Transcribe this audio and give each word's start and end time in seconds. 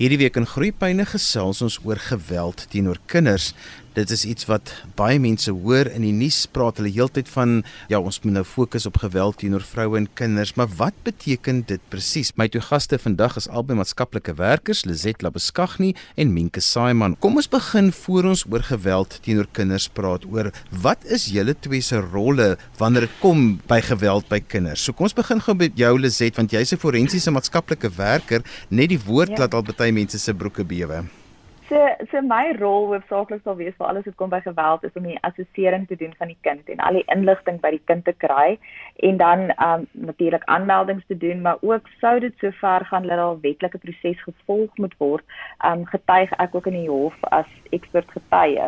Hierdie 0.00 0.16
week 0.16 0.38
in 0.40 0.46
Groepyne 0.48 1.04
gesels 1.04 1.58
ons 1.60 1.74
oor 1.84 1.98
geweld 2.00 2.62
teenoor 2.72 2.96
kinders. 3.12 3.50
Dit 3.90 4.12
is 4.14 4.22
iets 4.22 4.46
wat 4.46 4.70
baie 4.94 5.18
mense 5.18 5.50
hoor 5.50 5.88
in 5.90 6.04
die 6.06 6.12
nuus 6.14 6.44
praat 6.54 6.78
hulle 6.78 6.92
heeltyd 6.94 7.26
van 7.32 7.56
ja 7.90 7.98
ons 7.98 8.20
moet 8.22 8.36
nou 8.36 8.44
fokus 8.46 8.86
op 8.86 9.00
geweld 9.02 9.40
teenoor 9.40 9.64
vroue 9.66 9.98
en 9.98 10.06
kinders 10.14 10.52
maar 10.54 10.70
wat 10.78 10.94
beteken 11.02 11.64
dit 11.66 11.82
presies 11.90 12.30
my 12.38 12.46
twee 12.46 12.62
gaste 12.62 13.00
vandag 13.02 13.34
is 13.40 13.48
albei 13.50 13.74
maatskaplike 13.80 14.36
werkers 14.38 14.84
Lizet 14.86 15.26
Labeskagni 15.26 15.90
en 16.14 16.30
Minke 16.36 16.62
Saiman 16.62 17.18
kom 17.18 17.42
ons 17.42 17.50
begin 17.50 17.90
voor 18.04 18.30
ons 18.30 18.46
oor 18.46 18.62
geweld 18.70 19.18
teenoor 19.26 19.50
kinders 19.58 19.90
praat 19.90 20.28
oor 20.30 20.52
wat 20.86 21.02
is 21.10 21.26
julle 21.34 21.58
twee 21.58 21.82
se 21.82 21.98
rolle 21.98 22.52
wanneer 22.78 23.08
dit 23.08 23.20
kom 23.20 23.56
by 23.66 23.82
geweld 23.90 24.30
by 24.30 24.38
kinders? 24.38 24.84
So 24.86 24.94
kom 24.94 25.10
ons 25.10 25.18
begin 25.18 25.42
gou 25.42 25.58
met 25.58 25.74
jou 25.74 25.96
Lizet 25.98 26.38
want 26.38 26.54
jy's 26.54 26.70
'n 26.72 26.78
forensiese 26.78 27.34
maatskaplike 27.34 27.90
werker 27.98 28.46
net 28.70 28.94
die 28.94 29.02
woord 29.02 29.34
ja. 29.34 29.40
laat 29.42 29.54
al 29.54 29.66
baie 29.66 29.90
mense 29.90 30.18
se 30.18 30.32
broeke 30.32 30.62
bewe 30.62 31.02
So 31.70 31.78
so 32.10 32.20
my 32.20 32.50
rol 32.58 32.88
hoofsaaklik 32.90 33.44
sal 33.44 33.54
wees 33.54 33.74
vir 33.78 33.86
alles 33.86 34.06
wat 34.08 34.16
kom 34.18 34.30
by 34.32 34.40
geweld 34.42 34.82
is 34.88 34.96
om 34.98 35.04
die 35.06 35.18
assessering 35.28 35.84
te 35.86 35.98
doen 36.00 36.16
van 36.18 36.32
die 36.32 36.38
kind 36.46 36.70
en 36.74 36.80
al 36.86 36.96
die 36.98 37.04
inligting 37.14 37.60
by 37.62 37.70
die 37.76 37.82
kind 37.90 38.02
te 38.08 38.14
kry 38.24 38.56
en 39.08 39.20
dan 39.20 39.44
um 39.66 39.84
natuurlik 40.08 40.42
aanmeldings 40.54 41.06
te 41.06 41.18
doen 41.24 41.44
maar 41.44 41.62
ook 41.62 41.86
sou 42.00 42.16
dit 42.24 42.34
sover 42.42 42.86
gaan 42.90 43.06
dat 43.06 43.22
'n 43.22 43.40
wetlike 43.46 43.78
proses 43.84 44.22
gevolg 44.22 44.82
moet 44.82 44.96
word 44.98 45.24
um 45.70 45.84
getuig 45.92 46.32
ek 46.46 46.54
ook 46.54 46.66
in 46.66 46.78
die 46.80 46.90
hof 46.90 47.14
as 47.30 47.50
ekspert 47.70 48.10
getuie 48.16 48.66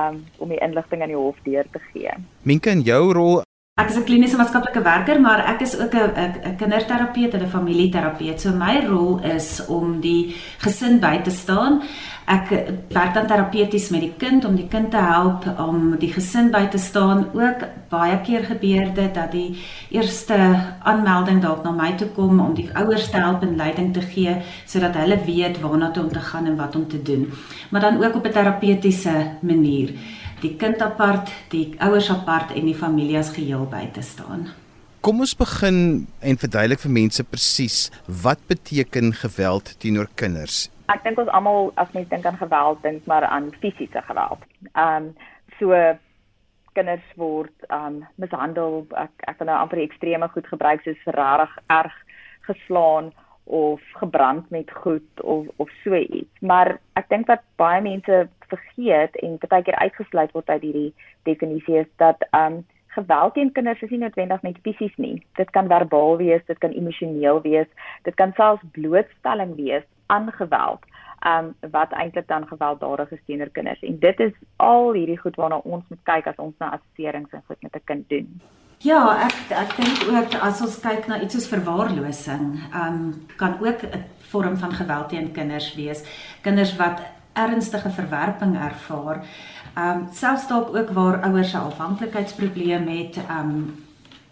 um 0.00 0.18
om 0.38 0.48
die 0.48 0.62
inligting 0.66 1.02
aan 1.02 1.14
die 1.14 1.22
hof 1.22 1.38
deur 1.44 1.70
te 1.70 1.78
gee. 1.92 2.10
Minke 2.42 2.70
in 2.70 2.82
jou 2.82 3.12
rol 3.12 3.42
Ek 3.80 3.88
is 3.88 3.96
'n 3.96 4.04
kliniese 4.04 4.36
maatskaplike 4.36 4.82
werker, 4.82 5.20
maar 5.20 5.40
ek 5.52 5.60
is 5.62 5.78
ook 5.78 5.94
'n 5.94 6.56
kinderterapeut 6.56 7.34
en 7.34 7.42
'n 7.42 7.48
familieterapeut. 7.48 8.40
So 8.40 8.50
my 8.52 8.84
rol 8.86 9.20
is 9.22 9.66
om 9.66 10.00
die 10.00 10.36
gesin 10.58 11.00
by 11.00 11.20
te 11.22 11.30
staan. 11.30 11.82
Ek 12.26 12.48
werk 12.88 13.14
dan 13.14 13.26
terapeuties 13.26 13.88
met 13.90 14.00
die 14.00 14.12
kind 14.18 14.44
om 14.44 14.54
die 14.54 14.68
kind 14.68 14.90
te 14.90 14.96
help 14.96 15.58
om 15.58 15.96
die 15.98 16.12
gesin 16.12 16.50
by 16.50 16.66
te 16.66 16.78
staan. 16.78 17.26
Ook 17.32 17.60
baie 17.88 18.20
keer 18.20 18.44
gebeur 18.44 18.94
dit 18.94 19.14
dat 19.14 19.32
die 19.32 19.56
eerste 19.90 20.36
aanmelding 20.82 21.40
dalk 21.40 21.64
na 21.64 21.70
my 21.70 21.92
toe 21.96 22.08
kom 22.08 22.40
om 22.40 22.54
die 22.54 22.68
ouers 22.74 23.10
te 23.10 23.16
help 23.16 23.42
en 23.42 23.56
leiding 23.56 23.94
te 23.94 24.00
gee 24.00 24.36
sodat 24.66 24.94
hulle 24.94 25.18
weet 25.24 25.60
waarna 25.60 25.90
toe 25.90 26.02
om 26.02 26.12
te 26.12 26.20
gaan 26.20 26.46
en 26.46 26.56
wat 26.56 26.76
om 26.76 26.88
te 26.88 27.02
doen. 27.02 27.32
Maar 27.70 27.80
dan 27.80 28.04
ook 28.04 28.14
op 28.14 28.26
'n 28.26 28.32
terapeutiese 28.32 29.30
manier 29.40 29.90
die 30.40 30.56
kind 30.56 30.80
apart, 30.82 31.30
die 31.52 31.74
ouers 31.78 32.10
apart 32.10 32.54
en 32.56 32.66
die 32.68 32.76
familie 32.76 33.18
as 33.20 33.32
geheel 33.36 33.66
by 33.70 33.86
te 33.94 34.02
staan. 34.04 34.48
Kom 35.00 35.22
ons 35.24 35.32
begin 35.36 36.06
en 36.20 36.36
verduidelik 36.40 36.82
vir 36.82 36.92
mense 36.92 37.24
presies 37.24 37.78
wat 38.22 38.40
beteken 38.50 39.14
geweld 39.16 39.72
teenoor 39.80 40.10
kinders. 40.20 40.66
Ek 40.92 41.04
dink 41.06 41.20
ons 41.22 41.30
almal 41.32 41.70
as 41.80 41.92
mens 41.96 42.10
dink 42.10 42.26
aan 42.28 42.40
geweld 42.40 42.82
dink 42.84 43.06
maar 43.08 43.24
aan 43.24 43.52
fisiese 43.62 44.02
geweld. 44.08 44.44
Ehm 44.74 45.10
um, 45.10 45.10
so 45.60 45.76
kinders 46.76 47.08
word 47.16 47.66
ehm 47.68 47.86
um, 47.86 48.04
mishandel, 48.20 48.84
ek 48.96 49.24
ek 49.32 49.40
kan 49.40 49.48
nou 49.48 49.58
amper 49.60 49.80
ekstreme 49.84 50.28
goed 50.34 50.46
gebruik 50.52 50.84
soos 50.84 51.08
rarig 51.16 51.56
erg 51.72 51.96
geslaan 52.48 53.12
of 53.50 53.80
gebrand 53.92 54.50
met 54.50 54.70
goed 54.70 55.22
of 55.22 55.46
of 55.56 55.70
so 55.84 55.94
iets. 55.94 56.40
Maar 56.40 56.78
ek 56.92 57.08
dink 57.08 57.26
wat 57.26 57.42
baie 57.58 57.80
mense 57.82 58.28
vergeet 58.50 59.16
en 59.24 59.38
baie 59.48 59.64
keer 59.66 59.78
uitgesluit 59.82 60.30
word 60.36 60.52
uit 60.54 60.62
hierdie 60.62 60.92
definisie 61.26 61.80
is 61.82 61.88
dat 62.02 62.22
um 62.36 62.60
geweld 62.94 63.34
teen 63.34 63.52
kinders 63.54 63.82
is 63.82 63.90
nie 63.90 63.98
noodwendig 64.02 64.42
net 64.46 64.62
fisies 64.62 64.94
nie. 65.02 65.16
Dit 65.38 65.50
kan 65.54 65.70
verbaal 65.70 66.16
wees, 66.22 66.46
dit 66.46 66.58
kan 66.62 66.74
emosioneel 66.74 67.42
wees, 67.42 67.66
dit 68.06 68.14
kan 68.14 68.34
selfs 68.38 68.70
blootstelling 68.78 69.56
wees 69.58 69.86
aan 70.06 70.30
geweld. 70.38 70.86
Um 71.26 71.52
wat 71.74 71.92
eintlik 71.92 72.30
dan 72.30 72.46
gewelddadig 72.46 73.10
is 73.18 73.26
teenoor 73.26 73.50
kinders. 73.58 73.82
En 73.82 73.98
dit 73.98 74.20
is 74.30 74.32
al 74.56 74.92
hierdie 74.92 75.18
goed 75.18 75.42
waarna 75.42 75.58
ons 75.64 75.84
moet 75.90 76.02
kyk 76.14 76.30
as 76.30 76.38
ons 76.38 76.54
na 76.62 76.70
assesserings 76.78 77.34
en 77.34 77.46
goed 77.46 77.62
met 77.66 77.74
'n 77.74 77.86
kind 77.90 78.08
doen. 78.08 78.40
Ja, 78.80 79.00
ek 79.26 79.50
ek 79.52 79.74
dink 79.76 80.06
ook 80.08 80.34
as 80.40 80.60
ons 80.64 80.78
kyk 80.80 81.04
na 81.08 81.18
iets 81.20 81.36
soos 81.36 81.48
verwaarlosing, 81.50 82.46
um 82.72 83.26
kan 83.36 83.58
ook 83.60 83.82
'n 83.84 84.04
vorm 84.30 84.56
van 84.56 84.72
geweld 84.72 85.08
teen 85.08 85.32
kinders 85.32 85.74
wees. 85.74 86.00
Kinders 86.40 86.76
wat 86.76 87.00
ernstige 87.32 87.90
verwerping 87.90 88.56
ervaar. 88.56 89.24
Ehm 89.74 89.98
um, 89.98 90.08
selfs 90.12 90.46
dalk 90.48 90.76
ook 90.76 90.90
waar 90.90 91.22
ouers 91.22 91.52
'n 91.52 91.56
afhanklikheidsprobleem 91.56 92.88
het, 92.88 93.16
ehm 93.16 93.38
um, 93.38 93.84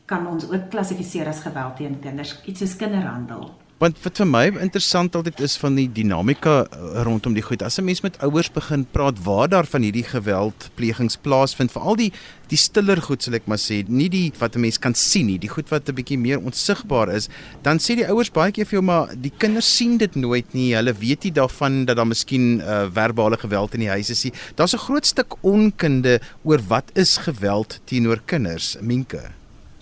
kan 0.07 0.27
ons 0.27 0.51
ook 0.51 0.71
klassifiseer 0.71 1.27
as 1.27 1.41
geweld 1.41 1.77
teen 1.77 2.01
kinders, 2.01 2.41
iets 2.45 2.59
soos 2.61 2.77
kinderhandel. 2.77 3.51
Want 3.79 3.95
wat 4.03 4.19
vir 4.19 4.27
my 4.27 4.41
interessant 4.59 5.15
altyd 5.15 5.39
is 5.47 5.53
van 5.63 5.77
die 5.79 5.87
dinamika 5.95 6.55
eh, 6.65 7.03
rondom 7.07 7.37
die 7.37 7.45
goed. 7.47 7.63
As 7.63 7.79
'n 7.79 7.85
mens 7.87 8.01
met 8.03 8.19
ouers 8.27 8.51
begin 8.51 8.85
praat 8.91 9.23
waar 9.23 9.49
daar 9.49 9.67
van 9.67 9.83
hierdie 9.83 10.03
geweldplegings 10.03 11.17
plaasvind, 11.23 11.71
veral 11.71 11.95
die 11.97 12.13
die 12.49 12.57
stiller 12.59 12.99
goed 13.03 13.23
sal 13.23 13.35
ek 13.35 13.47
maar 13.47 13.59
sê, 13.59 13.85
nie 13.87 14.09
die 14.09 14.33
wat 14.41 14.57
'n 14.57 14.61
mens 14.61 14.79
kan 14.79 14.95
sien 14.95 15.27
nie, 15.27 15.39
die 15.39 15.49
goed 15.49 15.69
wat 15.71 15.89
'n 15.89 15.95
bietjie 15.95 16.19
meer 16.19 16.41
onsigbaar 16.41 17.15
is, 17.15 17.29
dan 17.63 17.79
sê 17.79 17.95
die 17.95 18.09
ouers 18.09 18.33
baie 18.33 18.51
keer 18.51 18.67
vir 18.67 18.81
jou 18.81 18.83
maar 18.83 19.15
die 19.15 19.33
kinders 19.39 19.77
sien 19.77 19.97
dit 19.97 20.15
nooit 20.17 20.55
nie. 20.55 20.75
Hulle 20.75 20.93
weet 20.93 21.23
nie 21.23 21.33
daarvan 21.33 21.85
dat 21.85 21.97
daar 21.97 22.07
miskien 22.07 22.61
uh, 22.61 22.91
verbale 22.91 23.37
geweld 23.37 23.75
in 23.75 23.81
die 23.81 23.95
huis 23.95 24.11
is 24.11 24.25
nie. 24.25 24.33
Daar's 24.57 24.75
'n 24.75 24.79
groot 24.79 25.07
stuk 25.07 25.37
onkunde 25.43 26.21
oor 26.43 26.59
wat 26.67 26.91
is 26.95 27.17
geweld 27.17 27.81
teenoor 27.85 28.21
kinders, 28.27 28.77
Minke. 28.81 29.39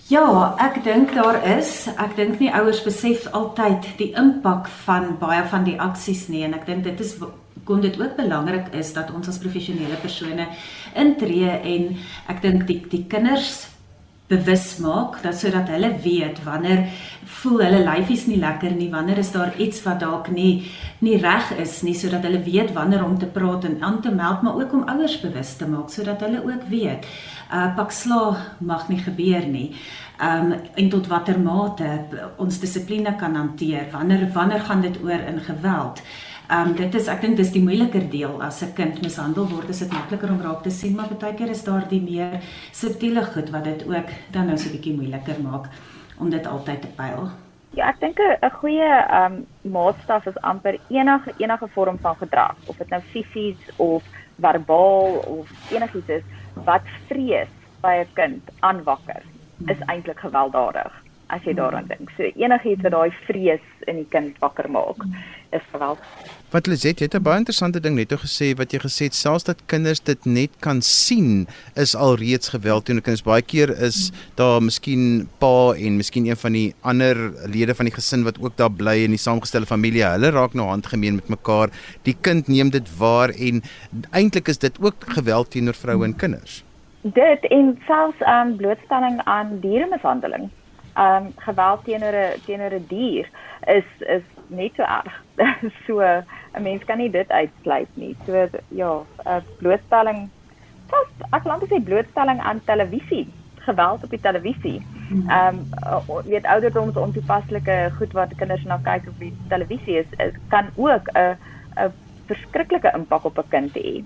Ja, 0.06 0.55
ek 0.62 0.84
dink 0.84 1.17
daar 1.17 1.41
is. 1.59 1.89
Ek 1.99 2.12
dink 2.15 2.39
nie 2.39 2.53
ouers 2.55 2.78
besef 2.87 3.25
altyd 3.34 3.89
die 3.99 4.12
impak 4.15 4.69
van 4.84 5.17
baie 5.19 5.43
van 5.50 5.67
die 5.67 5.75
aksies 5.83 6.28
nie 6.31 6.44
en 6.47 6.55
ek 6.55 6.69
dink 6.69 6.84
dit 6.87 7.00
is 7.03 7.17
kon 7.67 7.83
dit 7.83 7.97
ook 7.99 8.15
belangrik 8.15 8.69
is 8.78 8.93
dat 8.94 9.11
ons 9.11 9.27
as 9.27 9.41
professionele 9.43 9.99
persone 9.99 10.47
intree 10.94 11.50
en 11.50 11.89
ek 12.31 12.39
dink 12.44 12.69
die 12.69 12.78
die 12.93 13.03
kinders 13.11 13.65
bewus 14.26 14.76
maak 14.82 15.20
dat 15.22 15.38
sodat 15.38 15.69
hulle 15.69 15.92
weet 16.03 16.42
wanneer 16.44 16.87
voel 17.41 17.60
hulle 17.62 17.84
lyfies 17.87 18.26
nie 18.26 18.38
lekker 18.42 18.75
nie, 18.75 18.91
wanneer 18.91 19.19
is 19.22 19.31
daar 19.32 19.54
iets 19.56 19.82
wat 19.84 20.00
dalk 20.00 20.31
nie 20.34 20.66
nie 20.98 21.19
reg 21.22 21.53
is 21.62 21.82
nie 21.87 21.94
sodat 21.94 22.26
hulle 22.26 22.42
weet 22.42 22.72
wanneer 22.75 23.04
om 23.04 23.19
te 23.19 23.26
praat 23.26 23.64
en 23.64 23.82
aan 23.82 24.00
te 24.03 24.10
meld, 24.10 24.42
maar 24.42 24.59
ook 24.59 24.72
om 24.72 24.88
ouers 24.88 25.20
bewus 25.20 25.54
te 25.56 25.69
maak 25.69 25.91
sodat 25.91 26.20
hulle 26.26 26.42
ook 26.42 26.69
weet 26.70 27.06
uh 27.53 27.69
pak 27.76 27.92
sla 27.92 28.37
mag 28.59 28.88
nie 28.88 28.98
gebeur 28.98 29.47
nie. 29.47 29.75
Um 30.20 30.54
en 30.75 30.88
tot 30.91 31.06
watter 31.06 31.38
mate 31.38 31.91
ons 32.37 32.58
dissipline 32.60 33.16
kan 33.16 33.37
hanteer. 33.37 33.87
Wanneer 33.93 34.32
wanneer 34.32 34.60
gaan 34.60 34.81
dit 34.81 34.98
oor 35.03 35.20
in 35.31 35.41
geweld? 35.41 36.03
Um 36.47 36.77
dit 36.79 36.95
is 36.95 37.09
ek 37.11 37.25
dink 37.25 37.41
dis 37.41 37.49
die 37.51 37.62
moeiliker 37.62 38.05
deel 38.11 38.37
as 38.43 38.62
'n 38.62 38.75
kind 38.75 39.03
mishandel 39.03 39.49
word, 39.51 39.69
is 39.69 39.81
dit 39.81 39.93
makliker 39.93 40.31
om 40.31 40.41
raak 40.41 40.62
te 40.62 40.71
sien, 40.71 40.95
maar 40.95 41.09
baie 41.09 41.34
keer 41.34 41.51
is 41.51 41.65
daar 41.65 41.89
die 41.89 42.01
meer 42.01 42.41
subtiele 42.73 43.25
goed 43.25 43.51
wat 43.51 43.65
dit 43.65 43.83
ook 43.89 44.09
dan 44.31 44.47
nou 44.47 44.56
so 44.56 44.69
'n 44.69 44.73
bietjie 44.73 44.95
moeiliker 44.95 45.41
maak 45.43 45.67
om 46.21 46.31
dit 46.31 46.47
altyd 46.47 46.83
te 46.83 46.89
pyl. 46.97 47.31
Ja, 47.75 47.89
ek 47.89 48.01
dink 48.01 48.19
'n 48.19 48.51
goeie 48.51 48.91
um 49.11 49.47
maatstaf 49.62 50.27
is 50.27 50.41
amper 50.43 50.79
enige 50.89 51.35
enige 51.39 51.69
vorm 51.75 51.99
van 51.99 52.17
gedrag, 52.17 52.56
of 52.67 52.77
dit 52.77 52.91
nou 52.91 53.01
fisies 53.01 53.59
of 53.77 54.05
verbaal 54.39 55.19
of 55.27 55.51
enigiets 55.71 56.09
is 56.09 56.23
wat 56.65 56.83
vrees 57.09 57.49
by 57.83 58.05
'n 58.05 58.15
kind 58.15 58.43
aanwakker 58.61 59.23
is 59.67 59.79
eintlik 59.89 60.21
gewelddadig 60.21 60.93
as 61.29 61.43
jy 61.43 61.55
daaraan 61.55 61.87
dink. 61.87 62.11
So 62.17 62.23
enigiets 62.23 62.83
wat 62.83 62.93
daai 62.93 63.11
vrees 63.27 63.65
in 63.87 63.97
die 63.97 64.09
kind 64.09 64.39
wakker 64.39 64.71
maak 64.71 65.03
is 65.51 65.62
geweld. 65.73 65.99
Wat 66.55 66.69
Lizet, 66.71 67.01
jy 67.01 67.09
het 67.11 67.15
'n 67.19 67.23
baie 67.27 67.39
interessante 67.43 67.81
ding 67.81 67.97
net 67.97 68.12
gesê 68.12 68.55
wat 68.55 68.71
jy 68.71 68.79
gesê 68.79 69.05
het 69.11 69.15
selfs 69.15 69.45
dat 69.45 69.67
kinders 69.67 69.99
dit 70.01 70.25
net 70.25 70.51
kan 70.61 70.81
sien 70.81 71.49
is 71.75 71.95
alreeds 71.97 72.49
geweld 72.49 72.84
teenoor 72.84 73.03
kinders. 73.03 73.25
Baie 73.25 73.43
keer 73.43 73.71
is 73.83 74.12
daar 74.37 74.62
miskien 74.62 75.29
pa 75.39 75.75
en 75.75 75.97
miskien 75.97 76.27
een 76.27 76.37
van 76.37 76.53
die 76.53 76.75
ander 76.83 77.17
lede 77.51 77.75
van 77.75 77.87
die 77.87 77.95
gesin 77.95 78.23
wat 78.23 78.39
ook 78.39 78.56
daar 78.56 78.71
bly 78.71 79.03
in 79.03 79.11
die 79.11 79.19
saamgestelde 79.19 79.67
familie. 79.67 80.05
Hulle 80.05 80.31
raak 80.31 80.55
nou 80.55 80.69
handgemeen 80.69 81.15
met 81.15 81.29
mekaar. 81.29 81.69
Die 82.03 82.17
kind 82.21 82.47
neem 82.49 82.70
dit 82.70 82.97
waar 82.97 83.31
en 83.31 83.62
eintlik 84.12 84.49
is 84.49 84.59
dit 84.59 84.79
ook 84.81 84.94
geweld 84.99 85.50
teenoor 85.50 85.75
vroue 85.75 86.05
en 86.05 86.17
kinders. 86.17 86.62
Dit 87.03 87.43
en 87.50 87.79
selfs 87.87 88.23
aan 88.23 88.49
um, 88.50 88.56
blootstelling 88.56 89.20
aan 89.25 89.59
dieremishandeling. 89.61 90.49
Ehm 90.94 91.26
um, 91.26 91.32
geweld 91.37 91.85
teenoor 91.85 92.15
'n 92.15 92.41
teenoor 92.47 92.70
'n 92.70 92.87
dier 92.88 93.29
is 93.67 93.85
is 93.99 94.23
net 94.48 94.75
so 94.76 94.82
erg. 94.82 95.12
so 95.87 96.00
'n 96.00 96.62
mens 96.62 96.84
kan 96.84 96.98
nie 96.98 97.10
dit 97.10 97.31
uitsluit 97.31 97.88
nie. 97.94 98.16
So 98.26 98.48
ja, 98.69 99.04
'n 99.25 99.44
blootstelling 99.58 100.31
vas 100.90 101.08
ek 101.32 101.44
laat 101.44 101.60
dit 101.60 101.70
sê 101.72 101.82
blootstelling 101.84 102.40
aan 102.40 102.64
televisie, 102.64 103.26
geweld 103.66 104.04
op 104.04 104.10
die 104.10 104.20
televisie. 104.20 104.81
Ehm 105.28 105.66
um, 106.08 106.22
weet 106.25 106.46
ouderdoms 106.46 106.96
ontoepaslike 106.96 107.93
goed 107.96 108.12
wat 108.12 108.34
kinders 108.37 108.64
na 108.64 108.78
kyk 108.82 109.06
op 109.06 109.19
die 109.19 109.34
televisie 109.48 109.98
is, 110.02 110.10
is 110.19 110.34
kan 110.48 110.70
ook 110.75 111.08
'n 111.14 111.38
'n 111.76 111.93
verskriklike 112.26 112.93
impak 112.94 113.25
op 113.25 113.38
'n 113.38 113.48
kind 113.48 113.76
hê. 113.76 114.04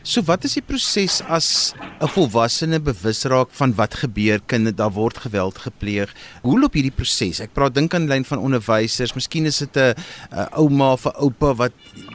So 0.00 0.22
wat 0.24 0.46
is 0.48 0.54
die 0.56 0.64
proses 0.64 1.18
as 1.28 1.74
'n 2.00 2.08
volwassene 2.08 2.80
bewus 2.80 3.20
raak 3.28 3.52
van 3.52 3.74
wat 3.76 3.94
gebeur 4.00 4.40
kind 4.46 4.76
daar 4.76 4.92
word 4.92 5.18
geweld 5.18 5.58
gepleeg? 5.58 6.08
Hoe 6.42 6.58
loop 6.58 6.72
hierdie 6.72 6.94
proses? 6.94 7.40
Ek 7.40 7.52
praat 7.52 7.74
dink 7.74 7.92
aan 7.94 8.08
lyn 8.08 8.24
van 8.24 8.38
onderwysers, 8.38 9.12
miskien 9.12 9.44
is 9.44 9.58
dit 9.58 9.76
'n 9.76 9.94
ouma 10.56 10.92
of 10.92 11.04
'n 11.04 11.12
oupa 11.20 11.54
wat 11.54 11.72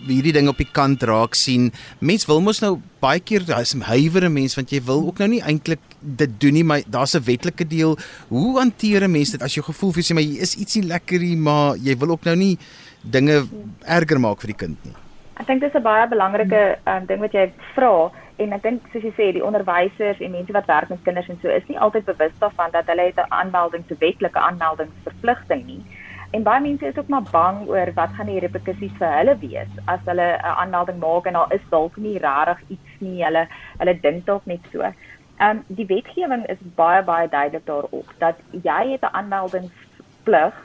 hierdie 0.08 0.34
ding 0.34 0.48
op 0.48 0.58
die 0.58 0.72
kant 0.72 1.04
raak 1.04 1.36
sien. 1.36 1.72
Mens 2.00 2.26
wil 2.26 2.42
mos 2.42 2.60
nou 2.62 2.82
baie 3.00 3.20
keer 3.20 3.46
daar's 3.46 3.76
'n 3.76 3.82
huiwere 3.82 4.30
mens 4.30 4.56
want 4.56 4.72
jy 4.72 4.82
wil 4.82 5.06
ook 5.06 5.20
nou 5.20 5.30
nie 5.30 5.42
eintlik 5.42 5.80
dit 6.02 6.40
doen 6.40 6.54
nie, 6.54 6.64
maar 6.64 6.82
daar's 6.90 7.14
'n 7.14 7.24
wetlike 7.24 7.68
deel. 7.68 7.98
Hoe 8.30 8.58
hanteer 8.58 9.04
'n 9.04 9.12
mens 9.12 9.30
dit 9.30 9.42
as 9.42 9.54
jy 9.54 9.62
gevoel 9.62 9.94
vir 9.94 10.04
sê 10.04 10.14
maar 10.14 10.24
jy 10.24 10.42
is 10.42 10.56
ietsie 10.56 10.84
lekkerie, 10.84 11.38
maar 11.38 11.78
jy 11.78 11.96
wil 11.98 12.10
ook 12.10 12.26
nou 12.26 12.36
nie 12.36 12.58
dinge 13.04 13.48
erger 13.86 14.20
maak 14.20 14.42
vir 14.42 14.48
die 14.48 14.58
kind 14.58 14.78
nie? 14.86 15.05
Ek 15.36 15.48
dink 15.48 15.62
dis 15.62 15.74
'n 15.76 15.84
baie 15.84 16.08
belangrike 16.08 16.78
um, 16.88 17.06
ding 17.06 17.20
wat 17.20 17.34
jy 17.36 17.52
vra 17.76 18.10
en 18.40 18.54
ek 18.56 18.62
dink 18.64 18.86
soos 18.92 19.04
jy 19.04 19.12
sê 19.18 19.26
die 19.36 19.44
onderwysers 19.44 20.22
en 20.24 20.32
mense 20.32 20.54
wat 20.56 20.68
werk 20.72 20.90
met 20.90 21.04
kinders 21.04 21.28
en 21.30 21.40
so 21.42 21.50
is 21.52 21.66
nie 21.68 21.80
altyd 21.80 22.06
bewus 22.06 22.36
daarvan 22.40 22.72
dat 22.72 22.88
hulle 22.92 23.08
het 23.10 23.20
'n 23.20 23.34
aanmelding 23.40 23.84
te 23.88 23.98
wetlike 24.00 24.40
aanmeldingsverpligting 24.40 25.66
nie. 25.66 25.84
En 26.32 26.44
baie 26.44 26.62
mense 26.62 26.88
is 26.88 26.98
ook 26.98 27.08
maar 27.08 27.28
bang 27.32 27.68
oor 27.68 27.92
wat 27.96 28.16
gaan 28.16 28.32
die 28.32 28.40
reperkusies 28.40 28.96
vir 29.00 29.12
hulle 29.18 29.36
wees 29.42 29.74
as 29.86 30.00
hulle 30.06 30.30
'n 30.38 30.56
aanmelding 30.64 31.00
maak 31.00 31.28
en 31.28 31.34
daar 31.34 31.54
is 31.54 31.68
dalk 31.70 31.98
nie 31.98 32.18
regtig 32.18 32.62
iets 32.70 32.96
nie. 33.00 33.24
Hulle 33.24 33.48
hulle 33.80 34.00
dink 34.00 34.26
dalk 34.26 34.46
net 34.46 34.64
so. 34.72 34.82
Ehm 34.82 35.50
um, 35.50 35.64
die 35.68 35.86
wetgewing 35.86 36.46
is 36.48 36.64
baie 36.76 37.04
baie 37.04 37.28
duidelik 37.28 37.66
daarop 37.66 38.10
dat 38.20 38.36
jy 38.52 38.82
het 38.92 39.04
'n 39.04 39.16
aanmeldingsplig 39.20 40.56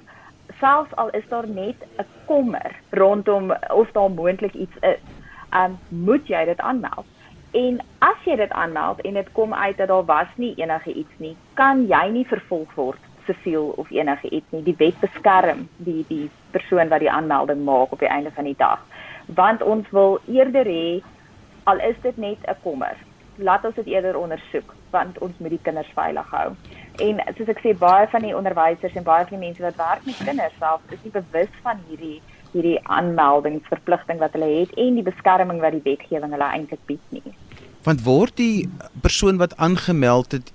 selfs 0.58 0.97
al 0.97 1.11
is 1.11 1.29
daar 1.29 1.49
net 1.49 1.76
'n 1.99 2.06
kommer 2.26 2.76
rondom 2.91 3.52
of 3.69 3.91
daar 3.93 4.11
moontlik 4.11 4.55
iets 4.55 4.76
is, 4.81 4.99
um, 5.55 5.79
moet 5.88 6.26
jy 6.26 6.44
dit 6.44 6.61
aanmeld. 6.61 7.06
En 7.50 7.81
as 7.99 8.25
jy 8.25 8.37
dit 8.37 8.50
aanmeld 8.50 9.00
en 9.00 9.14
dit 9.14 9.32
kom 9.32 9.55
uit 9.55 9.76
dat 9.76 9.88
daar 9.88 10.05
was 10.05 10.26
nie 10.35 10.55
enige 10.56 10.93
iets 10.93 11.17
nie, 11.17 11.37
kan 11.55 11.87
jy 11.87 12.08
nie 12.08 12.26
vervolg 12.26 12.75
word 12.75 12.99
siviel 13.26 13.73
of 13.76 13.91
enige 13.91 14.29
iets 14.29 14.47
nie. 14.50 14.62
Die 14.62 14.76
wet 14.79 15.00
beskerm 15.00 15.69
die 15.76 16.05
die 16.08 16.31
persoon 16.50 16.88
wat 16.88 17.00
die 17.00 17.11
aanmelding 17.11 17.64
maak 17.64 17.93
op 17.93 17.99
die 17.99 18.08
einde 18.08 18.31
van 18.31 18.44
die 18.44 18.56
dag. 18.56 18.82
Want 19.26 19.62
ons 19.62 19.91
wil 19.91 20.19
eerder 20.26 20.67
hê 20.67 21.03
al 21.64 21.81
is 21.81 21.96
dit 22.03 22.17
net 22.17 22.38
'n 22.46 22.56
kommer, 22.62 22.96
laat 23.37 23.64
ons 23.64 23.75
dit 23.75 23.87
eerder 23.87 24.17
ondersoek 24.17 24.75
want 24.91 25.19
ons 25.19 25.38
moet 25.38 25.50
die 25.50 25.62
kinders 25.62 25.91
veilig 25.94 26.31
hou. 26.31 26.55
En 26.98 27.20
soos 27.37 27.48
ek 27.48 27.62
sê 27.64 27.75
baie 27.78 28.08
van 28.12 28.26
die 28.26 28.37
onderwysers 28.37 28.96
en 28.96 29.06
baie 29.06 29.25
van 29.28 29.38
die 29.38 29.46
mense 29.46 29.62
wat 29.62 29.78
werk 29.78 30.04
met 30.08 30.22
kinders 30.25 30.56
self 30.58 30.81
is 30.90 31.02
nie 31.04 31.14
bewus 31.14 31.52
van 31.62 31.81
hierdie 31.88 32.19
hierdie 32.50 32.78
aanmeldingsverpligting 32.90 34.19
wat 34.19 34.32
hulle 34.34 34.48
het 34.50 34.72
en 34.84 34.96
die 34.98 35.06
beskerming 35.06 35.60
wat 35.62 35.76
die 35.76 35.84
wetgewing 35.84 36.32
hulle 36.34 36.48
eintlik 36.50 36.82
bied 36.88 37.14
nie. 37.14 37.34
Want 37.87 38.02
word 38.04 38.34
die 38.37 38.69
persoon 39.04 39.38
wat 39.38 39.54
aangemeld 39.56 40.34
het 40.34 40.50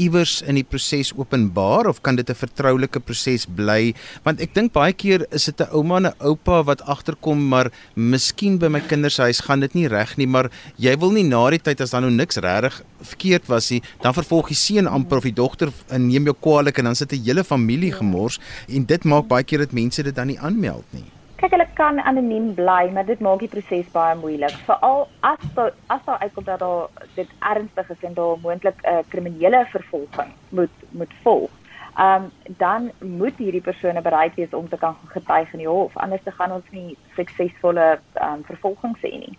iewers 0.00 0.40
in 0.48 0.56
die 0.58 0.64
proses 0.64 1.12
openbaar 1.16 1.88
of 1.90 2.00
kan 2.00 2.16
dit 2.16 2.30
'n 2.30 2.34
vertroulike 2.34 3.00
proses 3.00 3.46
bly? 3.46 3.94
Want 4.24 4.40
ek 4.40 4.54
dink 4.54 4.72
baie 4.72 4.92
keer 4.92 5.26
is 5.30 5.44
dit 5.44 5.60
'n 5.60 5.70
ouma 5.72 5.96
en 5.96 6.06
'n 6.06 6.14
oupa 6.20 6.62
wat 6.64 6.82
agterkom, 6.82 7.48
maar 7.48 7.70
miskien 7.94 8.58
by 8.58 8.68
my 8.68 8.80
kinders 8.80 9.14
se 9.14 9.22
huis 9.22 9.40
gaan 9.40 9.60
dit 9.60 9.74
nie 9.74 9.88
reg 9.88 10.16
nie, 10.16 10.26
maar 10.26 10.50
jy 10.76 10.96
wil 10.98 11.10
nie 11.10 11.24
na 11.24 11.50
die 11.50 11.58
tyd 11.58 11.80
as 11.80 11.90
dan 11.90 12.02
nou 12.02 12.10
niks 12.10 12.36
regtig 12.36 12.82
verkeerd 13.02 13.46
was 13.48 13.70
nie, 13.70 13.82
dan 14.02 14.14
vervolg 14.14 14.48
die 14.48 14.56
seun 14.56 14.86
amper 14.86 15.16
of 15.16 15.22
die 15.22 15.32
dogter 15.32 15.72
neem 15.98 16.24
jou 16.24 16.36
kwaliek 16.40 16.78
en 16.78 16.84
dan 16.84 16.96
sit 16.96 17.12
'n 17.12 17.24
hele 17.24 17.44
familie 17.44 17.92
gemors 17.92 18.38
en 18.68 18.84
dit 18.84 19.04
maak 19.04 19.28
baie 19.28 19.44
keer 19.44 19.58
dat 19.58 19.72
mense 19.72 20.02
dit 20.02 20.14
dan 20.14 20.26
nie 20.26 20.38
aanmeld 20.38 20.84
nie. 20.92 21.19
Kyk, 21.40 21.54
hulle 21.56 21.64
kan 21.72 21.96
anoniem 22.04 22.50
bly, 22.52 22.90
maar 22.92 23.06
dit 23.08 23.20
maak 23.24 23.40
die 23.40 23.48
proses 23.48 23.86
baie 23.94 24.12
moeilik. 24.20 24.52
Veral 24.66 25.06
as 25.24 25.44
daar 25.56 25.70
as 25.94 26.02
daar 26.04 26.18
uitkom 26.20 26.44
dat 26.44 26.58
daar 26.60 27.06
dit 27.14 27.30
ernstig 27.50 27.92
is 27.94 28.02
en 28.08 28.14
daar 28.18 28.34
moontlik 28.42 28.82
'n 28.82 28.88
uh, 28.92 29.04
kriminele 29.08 29.64
vervolging 29.70 30.32
moet 30.48 30.74
moet 30.90 31.14
volg. 31.22 31.50
Ehm 31.96 32.24
um, 32.24 32.56
dan 32.58 32.90
moet 32.98 33.36
hierdie 33.36 33.64
persone 33.68 34.02
bereid 34.02 34.34
wees 34.34 34.52
om 34.54 34.68
te 34.68 34.76
kan 34.76 34.96
getuig 35.06 35.52
in 35.52 35.58
die 35.58 35.68
hof, 35.68 35.96
anders 35.96 36.22
te 36.24 36.30
gaan 36.30 36.52
ons 36.52 36.68
nie 36.70 36.96
suksesvolle 37.16 38.00
ehm 38.14 38.32
um, 38.32 38.44
vervolging 38.44 38.96
sien 39.00 39.20
nie. 39.20 39.38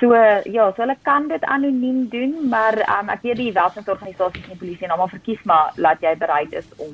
So 0.00 0.12
ja, 0.44 0.72
so 0.72 0.82
hulle 0.82 0.96
kan 1.02 1.28
dit 1.28 1.44
anoniem 1.44 2.08
doen, 2.08 2.48
maar 2.48 2.76
um, 2.98 3.08
ek 3.08 3.22
weet 3.22 3.36
die 3.36 3.52
welstandsorganisasies 3.52 4.44
en 4.44 4.50
die 4.50 4.62
polisie 4.64 4.84
en 4.84 4.92
almal 4.92 5.08
verkies 5.08 5.42
maar 5.42 5.72
laat 5.76 6.00
jy 6.00 6.16
bereid 6.16 6.52
is 6.52 6.68
om 6.76 6.92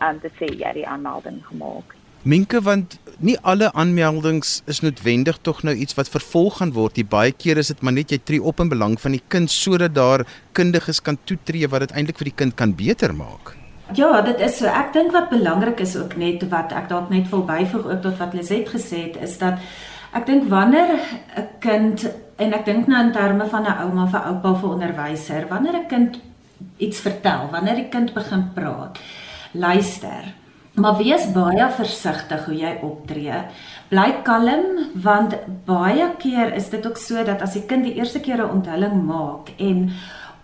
um, 0.00 0.20
te 0.20 0.30
sê 0.38 0.48
jy 0.48 0.66
het 0.66 0.74
die 0.74 0.88
aanmelding 0.88 1.44
gemaak. 1.46 1.94
Minke 2.24 2.62
want 2.64 2.94
nie 3.20 3.34
alle 3.44 3.66
aanmeldings 3.76 4.62
is 4.64 4.78
noodwendig 4.80 5.36
tog 5.44 5.58
nou 5.62 5.74
iets 5.76 5.92
wat 5.98 6.08
vervolg 6.08 6.56
gaan 6.60 6.70
word. 6.72 6.94
Die 6.96 7.04
baie 7.04 7.32
keer 7.36 7.58
is 7.60 7.68
dit 7.68 7.82
maar 7.84 7.92
net 7.92 8.14
jy 8.14 8.18
tree 8.24 8.40
op 8.40 8.62
in 8.64 8.70
belang 8.72 8.94
van 9.00 9.12
die 9.12 9.20
kind 9.28 9.52
sodat 9.52 9.92
daar 9.92 10.24
kundiges 10.56 11.02
kan 11.04 11.18
toetree 11.28 11.68
wat 11.68 11.84
dit 11.84 11.92
eintlik 11.92 12.22
vir 12.22 12.30
die 12.30 12.38
kind 12.40 12.54
kan 12.56 12.72
beter 12.78 13.12
maak. 13.12 13.52
Ja, 13.92 14.22
dit 14.24 14.40
is 14.40 14.56
so. 14.56 14.70
Ek 14.72 14.94
dink 14.94 15.12
wat 15.12 15.28
belangrik 15.28 15.82
is 15.84 15.92
ook 16.00 16.16
net 16.16 16.46
wat 16.48 16.72
ek 16.72 16.88
dalk 16.88 17.10
net 17.12 17.28
wil 17.28 17.44
byvoeg 17.44 17.90
ook 17.90 18.00
tot 18.06 18.16
wat 18.22 18.32
Liset 18.34 18.70
gesê 18.72 19.02
het 19.10 19.18
is 19.26 19.36
dat 19.42 19.60
ek 20.16 20.24
dink 20.24 20.48
wanneer 20.48 20.96
'n 21.36 21.48
kind 21.60 22.06
en 22.38 22.54
ek 22.54 22.64
dink 22.64 22.88
nou 22.88 23.02
in 23.04 23.12
terme 23.12 23.44
van 23.52 23.68
'n 23.68 23.78
ouma 23.84 24.06
vir 24.06 24.24
oupa 24.32 24.54
vir 24.54 24.70
onderwyser, 24.70 25.44
wanneer 25.48 25.76
'n 25.76 25.88
kind 25.88 26.20
iets 26.78 27.00
vertel, 27.00 27.50
wanneer 27.52 27.76
die 27.76 27.88
kind 27.88 28.14
begin 28.14 28.48
praat, 28.54 28.98
luister 29.52 30.32
Maar 30.74 30.96
wees 30.98 31.28
baie 31.30 31.68
versigtig 31.76 32.46
hoe 32.48 32.56
jy 32.58 32.72
optree. 32.82 33.36
Bly 33.92 34.08
kalm 34.26 34.64
want 35.04 35.36
baie 35.68 36.08
keer 36.18 36.54
is 36.58 36.66
dit 36.72 36.86
ook 36.86 36.98
so 36.98 37.22
dat 37.22 37.44
as 37.46 37.54
die 37.54 37.62
kind 37.70 37.86
die 37.86 37.94
eerste 37.94 38.20
keer 38.20 38.42
'n 38.42 38.50
onthulling 38.58 39.04
maak 39.06 39.54
en 39.58 39.92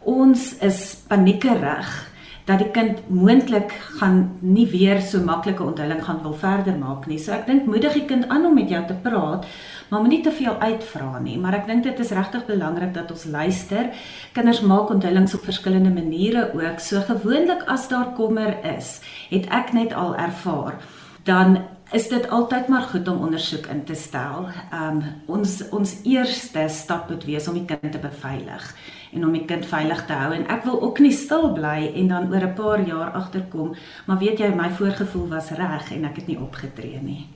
ons 0.00 0.54
is 0.58 0.96
paniekerig 1.08 2.09
dat 2.50 2.64
die 2.64 2.72
kind 2.74 3.02
moontlik 3.08 3.72
gaan 4.00 4.24
nie 4.42 4.66
weer 4.70 5.00
so 5.00 5.22
maklike 5.22 5.62
onthulling 5.62 6.02
gaan 6.04 6.22
wil 6.24 6.34
verder 6.34 6.78
maak 6.78 7.06
nie. 7.06 7.18
So 7.18 7.32
ek 7.36 7.46
dink 7.46 7.68
moedig 7.70 7.94
die 7.94 8.08
kind 8.10 8.26
aan 8.28 8.48
om 8.48 8.58
met 8.58 8.72
jou 8.72 8.82
te 8.86 8.96
praat 9.04 9.46
maar 9.90 10.00
moenie 10.00 10.22
te 10.22 10.30
veel 10.32 10.54
uitvra 10.54 11.18
nie, 11.18 11.34
maar 11.38 11.56
ek 11.58 11.66
dink 11.66 11.82
dit 11.82 11.98
is 11.98 12.12
regtig 12.14 12.46
belangrik 12.46 12.92
dat 12.94 13.10
ons 13.10 13.26
luister. 13.26 13.90
Kinders 14.36 14.62
maak 14.62 14.92
onthullings 14.94 15.34
op 15.34 15.48
verskillende 15.48 15.90
maniere 15.90 16.46
ook. 16.54 16.78
So 16.78 17.02
gewoonlik 17.08 17.66
as 17.66 17.88
daar 17.90 18.12
kommer 18.14 18.54
is, 18.76 19.00
het 19.32 19.50
ek 19.50 19.74
net 19.74 19.94
al 19.94 20.14
ervaar, 20.14 20.78
dan 21.26 21.58
is 21.92 22.06
dit 22.08 22.28
altyd 22.30 22.68
maar 22.70 22.86
goed 22.92 23.08
om 23.10 23.24
ondersoek 23.26 23.66
in 23.74 23.82
te 23.84 23.98
stel. 23.98 24.46
Um 24.70 25.02
ons 25.26 25.58
ons 25.74 25.96
eerste 26.06 26.68
stap 26.70 27.10
moet 27.10 27.26
wees 27.26 27.50
om 27.50 27.58
die 27.58 27.66
kind 27.66 27.90
te 27.90 27.98
beveilig 27.98 28.70
en 29.12 29.24
om 29.24 29.32
die 29.32 29.44
kind 29.44 29.66
veilig 29.66 30.04
te 30.06 30.12
hou 30.12 30.32
en 30.34 30.46
ek 30.46 30.64
wil 30.64 30.80
ook 30.86 30.98
nie 30.98 31.12
stil 31.12 31.52
bly 31.54 31.90
en 31.94 32.08
dan 32.08 32.30
oor 32.32 32.46
'n 32.46 32.54
paar 32.54 32.80
jaar 32.80 33.10
agterkom, 33.10 33.74
maar 34.06 34.18
weet 34.18 34.38
jy 34.38 34.54
my 34.54 34.70
voorgevoel 34.70 35.28
was 35.28 35.50
reg 35.50 35.92
en 35.92 36.04
ek 36.04 36.16
het 36.16 36.26
nie 36.26 36.38
opgetree 36.38 37.00
nie. 37.02 37.26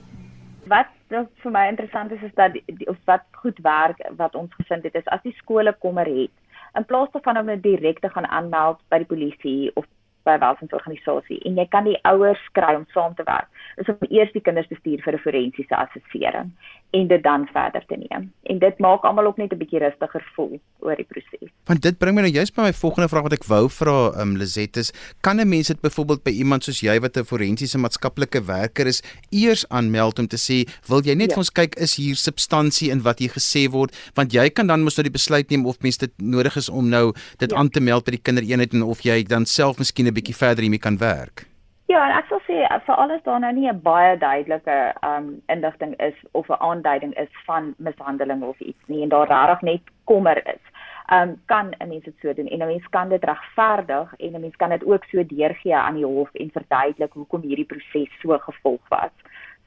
Wat 0.67 0.87
wat 1.09 1.29
vir 1.43 1.53
my 1.53 1.69
interessant 1.69 2.13
is 2.13 2.23
is 2.23 2.35
dat 2.35 2.53
die, 2.53 2.89
of 2.89 2.97
wat 3.05 3.23
goed 3.33 3.59
werk 3.63 3.99
wat 4.17 4.35
ons 4.35 4.55
gevind 4.55 4.83
het 4.83 4.95
is 4.95 5.07
as 5.07 5.23
die 5.23 5.37
skole 5.37 5.75
kommer 5.79 6.07
het 6.07 6.31
in 6.75 6.85
plaas 6.85 7.11
daarvan 7.13 7.39
om 7.39 7.47
dit 7.47 7.63
direk 7.63 8.01
te 8.01 8.09
gaan 8.09 8.27
aanmeld 8.27 8.81
by 8.89 8.99
die 9.03 9.11
polisie 9.13 9.71
of 9.75 9.85
by 10.25 10.37
'n 10.37 10.41
welsinsorganisasie 10.41 11.41
en 11.45 11.57
jy 11.57 11.67
kan 11.69 11.85
die 11.85 11.99
ouers 12.03 12.45
kry 12.53 12.75
om 12.75 12.87
saam 12.95 13.15
te 13.15 13.25
werk 13.25 13.49
is 13.77 13.89
om 13.89 13.97
eers 14.09 14.33
die 14.33 14.41
kinders 14.41 14.69
te 14.69 14.77
stuur 14.81 15.03
vir 15.03 15.15
'n 15.15 15.25
forensiese 15.27 15.77
assessering 15.77 16.53
en 16.95 17.09
dit 17.11 17.23
dan 17.23 17.47
verder 17.53 17.83
te 17.87 17.97
neem. 17.99 18.29
En 18.43 18.59
dit 18.59 18.79
maak 18.79 19.03
almal 19.03 19.27
ook 19.27 19.37
net 19.37 19.53
'n 19.53 19.59
bietjie 19.59 19.83
rustiger 19.83 20.25
voel 20.35 20.61
oor 20.79 20.97
die 20.97 21.07
proses. 21.09 21.51
Want 21.65 21.83
dit 21.83 21.99
bring 21.99 22.15
my 22.15 22.23
nou 22.23 22.33
juist 22.33 22.55
by 22.55 22.63
my 22.63 22.73
volgende 22.73 23.09
vraag 23.09 23.23
wat 23.23 23.33
ek 23.33 23.45
wou 23.45 23.69
vra, 23.69 24.11
ehm 24.13 24.21
um, 24.21 24.37
Lizette, 24.37 24.81
is 24.81 24.93
kan 25.21 25.41
'n 25.41 25.49
mens 25.49 25.67
dit 25.67 25.81
byvoorbeeld 25.81 26.23
by 26.23 26.31
iemand 26.31 26.65
soos 26.65 26.81
jy 26.81 27.01
wat 27.01 27.17
'n 27.17 27.25
forensiese 27.25 27.79
maatskaplike 27.79 28.45
werker 28.45 28.87
is, 28.87 29.03
eers 29.31 29.69
aanmeld 29.69 30.19
om 30.19 30.27
te 30.27 30.37
sê, 30.37 30.71
wil 30.89 31.01
jy 31.03 31.15
net 31.15 31.29
ja. 31.29 31.35
vir 31.35 31.39
ons 31.39 31.51
kyk 31.51 31.75
is 31.77 31.97
hier 31.97 32.15
substansie 32.15 32.91
in 32.91 33.03
wat 33.03 33.19
hier 33.19 33.31
gesê 33.31 33.71
word, 33.71 33.91
want 34.15 34.33
jy 34.33 34.51
kan 34.51 34.67
dan 34.67 34.83
mos 34.83 34.97
nou 34.97 35.03
die 35.03 35.19
besluit 35.19 35.51
neem 35.51 35.67
of 35.67 35.83
mens 35.83 35.99
dit 35.99 36.13
nodig 36.19 36.57
is 36.57 36.69
om 36.69 36.89
nou 36.89 37.13
dit 37.39 37.51
ja. 37.51 37.57
aan 37.57 37.71
te 37.71 37.81
meld 37.81 38.05
by 38.05 38.11
die 38.11 38.23
kindereenheid 38.23 38.73
en 38.73 38.83
of 38.83 39.01
jy 39.01 39.23
dan 39.25 39.47
self 39.47 39.79
miskien 39.79 40.07
'n 40.07 40.14
bietjie 40.15 40.37
verder 40.37 40.63
hiermee 40.63 40.83
kan 40.83 40.99
werk. 40.99 41.47
Ja, 41.93 42.01
en 42.07 42.15
ek 42.17 42.31
sal 42.31 42.41
sê 42.47 42.63
vir 42.87 42.97
alles 42.97 43.23
daar 43.27 43.41
nou 43.41 43.53
nie 43.53 43.69
'n 43.69 43.81
baie 43.85 44.17
duidelike 44.19 44.77
um 45.05 45.43
inligting 45.53 45.95
is 46.01 46.17
of 46.33 46.49
'n 46.49 46.63
aanduiding 46.69 47.13
is 47.21 47.29
van 47.47 47.75
mishandeling 47.79 48.43
of 48.43 48.59
iets 48.61 48.85
nie 48.87 49.03
en 49.03 49.09
daar 49.09 49.29
regtig 49.29 49.61
net 49.63 49.83
kommer 50.05 50.39
is. 50.55 50.65
Um 51.13 51.37
kan 51.47 51.75
'n 51.81 51.89
mens 51.89 52.05
dit 52.05 52.15
so 52.23 52.33
doen 52.33 52.49
en 52.49 52.63
'n 52.63 52.67
mens 52.67 52.87
kan 52.91 53.09
dit 53.09 53.25
regverdig 53.25 54.15
en 54.19 54.33
'n 54.35 54.41
mens 54.41 54.57
kan 54.57 54.71
dit 54.71 54.85
ook 54.85 55.05
so 55.05 55.27
deurgee 55.27 55.77
aan 55.77 55.95
die 55.95 56.07
hof 56.07 56.35
en 56.35 56.51
verduidelik 56.51 57.13
hoekom 57.13 57.43
hierdie 57.43 57.71
proses 57.73 58.21
so 58.23 58.39
gevolg 58.39 58.89
was. 58.89 59.15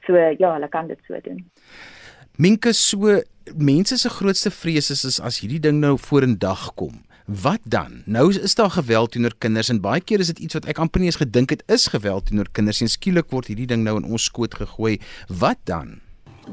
So 0.06 0.16
ja, 0.16 0.52
hulle 0.52 0.68
kan 0.68 0.86
dit 0.86 0.98
so 1.06 1.20
doen. 1.22 1.50
Minke 2.36 2.72
so 2.72 3.22
mense 3.56 3.96
se 3.96 4.08
grootste 4.08 4.50
vrees 4.50 4.90
is 4.90 5.20
as 5.20 5.40
hierdie 5.40 5.60
ding 5.60 5.80
nou 5.80 5.98
vorendag 5.98 6.74
kom. 6.74 7.07
Wat 7.28 7.60
dan? 7.62 8.02
Nou 8.04 8.32
is 8.32 8.54
daar 8.54 8.70
geweld 8.70 9.10
teenoor 9.12 9.34
kinders 9.38 9.68
en 9.68 9.80
baie 9.84 10.00
keer 10.00 10.18
is 10.18 10.30
dit 10.32 10.38
iets 10.38 10.56
wat 10.56 10.64
ek 10.64 10.78
amper 10.80 11.02
nie 11.02 11.10
eens 11.10 11.20
gedink 11.20 11.50
het 11.52 11.62
is 11.68 11.90
geweld 11.92 12.30
teenoor 12.30 12.48
kinders 12.56 12.80
en 12.80 12.88
skielik 12.88 13.28
word 13.28 13.50
hierdie 13.52 13.66
ding 13.68 13.82
nou 13.84 13.98
in 14.00 14.06
ons 14.08 14.30
skoot 14.30 14.54
gegooi. 14.56 14.94
Wat 15.28 15.60
dan? 15.68 15.98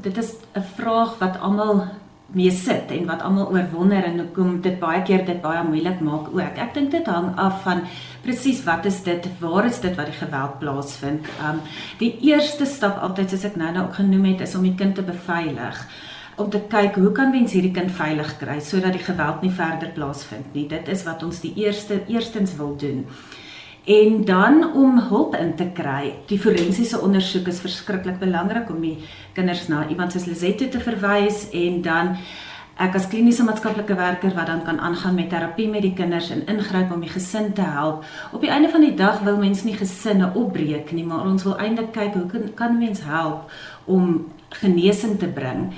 Dit 0.04 0.18
is 0.20 0.34
'n 0.52 0.66
vraag 0.76 1.16
wat 1.18 1.40
almal 1.40 1.88
mee 2.26 2.50
sit 2.50 2.90
en 2.90 3.06
wat 3.06 3.22
almal 3.22 3.48
oorwonder 3.48 4.04
en 4.04 4.18
hoekom 4.18 4.60
dit 4.60 4.78
baie 4.78 5.02
keer 5.02 5.24
dit 5.24 5.40
baie 5.40 5.64
moeilik 5.64 6.00
maak 6.00 6.28
ook. 6.28 6.58
Ek 6.58 6.74
dink 6.74 6.90
dit 6.90 7.06
hang 7.06 7.36
af 7.36 7.62
van 7.62 7.80
presies 8.22 8.64
wat 8.64 8.84
is 8.84 9.02
dit, 9.02 9.28
waar 9.40 9.64
is 9.64 9.80
dit 9.80 9.96
wat 9.96 10.06
die 10.06 10.20
geweld 10.20 10.58
plaasvind. 10.58 11.26
Um 11.40 11.60
die 11.98 12.18
eerste 12.20 12.66
stap 12.66 12.98
altyd 12.98 13.30
soos 13.30 13.44
ek 13.44 13.56
nou-nou 13.56 13.86
ook 13.86 13.94
genoem 13.94 14.24
het 14.24 14.40
is 14.40 14.54
om 14.54 14.62
die 14.62 14.74
kind 14.74 14.94
te 14.94 15.02
beveilig 15.02 15.86
om 16.36 16.50
te 16.50 16.60
kyk 16.68 16.98
hoe 17.00 17.12
kan 17.16 17.30
mens 17.32 17.54
hierdie 17.56 17.72
kind 17.74 17.92
veilig 17.96 18.36
kry 18.40 18.58
sodat 18.60 18.96
die 18.96 19.04
geweld 19.04 19.42
nie 19.42 19.52
verder 19.56 19.92
plaasvind 19.96 20.54
nie. 20.54 20.66
Dit 20.68 20.88
is 20.92 21.04
wat 21.08 21.22
ons 21.24 21.40
die 21.40 21.54
eerste 21.64 22.02
eerstens 22.12 22.56
wil 22.56 22.76
doen. 22.76 23.06
En 23.86 24.24
dan 24.24 24.74
om 24.74 24.98
hulp 25.08 25.36
in 25.38 25.54
te 25.54 25.68
kry. 25.74 26.16
Die 26.26 26.40
forensiese 26.42 26.98
ondersoek 27.00 27.46
is 27.52 27.62
verskriklik 27.62 28.18
belangrik 28.18 28.70
om 28.70 28.80
die 28.82 28.96
kinders 29.32 29.68
na 29.70 29.84
iemand 29.88 30.12
soos 30.12 30.26
Lisette 30.26 30.68
te 30.68 30.82
verwys 30.82 31.46
en 31.54 31.80
dan 31.86 32.16
ek 32.82 32.98
as 32.98 33.06
kliniese 33.08 33.44
maatskaplike 33.46 33.94
werker 33.96 34.34
wat 34.36 34.50
dan 34.50 34.64
kan 34.66 34.80
aangaan 34.82 35.14
met 35.16 35.30
terapie 35.32 35.68
met 35.70 35.86
die 35.86 35.94
kinders 35.96 36.28
en 36.34 36.42
ingryp 36.50 36.90
om 36.92 37.00
die 37.00 37.12
gesin 37.12 37.52
te 37.56 37.64
help. 37.64 38.04
Op 38.36 38.42
die 38.42 38.50
einde 38.52 38.68
van 38.68 38.84
die 38.84 38.94
dag 38.94 39.22
wil 39.24 39.38
mens 39.40 39.62
nie 39.64 39.76
gesinne 39.78 40.32
opbreek 40.34 40.92
nie, 40.92 41.06
maar 41.06 41.24
ons 41.24 41.46
wil 41.46 41.56
eintlik 41.56 41.94
kyk 41.94 42.18
hoe 42.18 42.26
kan 42.26 42.50
kan 42.58 42.78
mens 42.78 43.00
help 43.06 43.54
om 43.84 44.26
genesing 44.60 45.18
te 45.18 45.28
bring. 45.28 45.70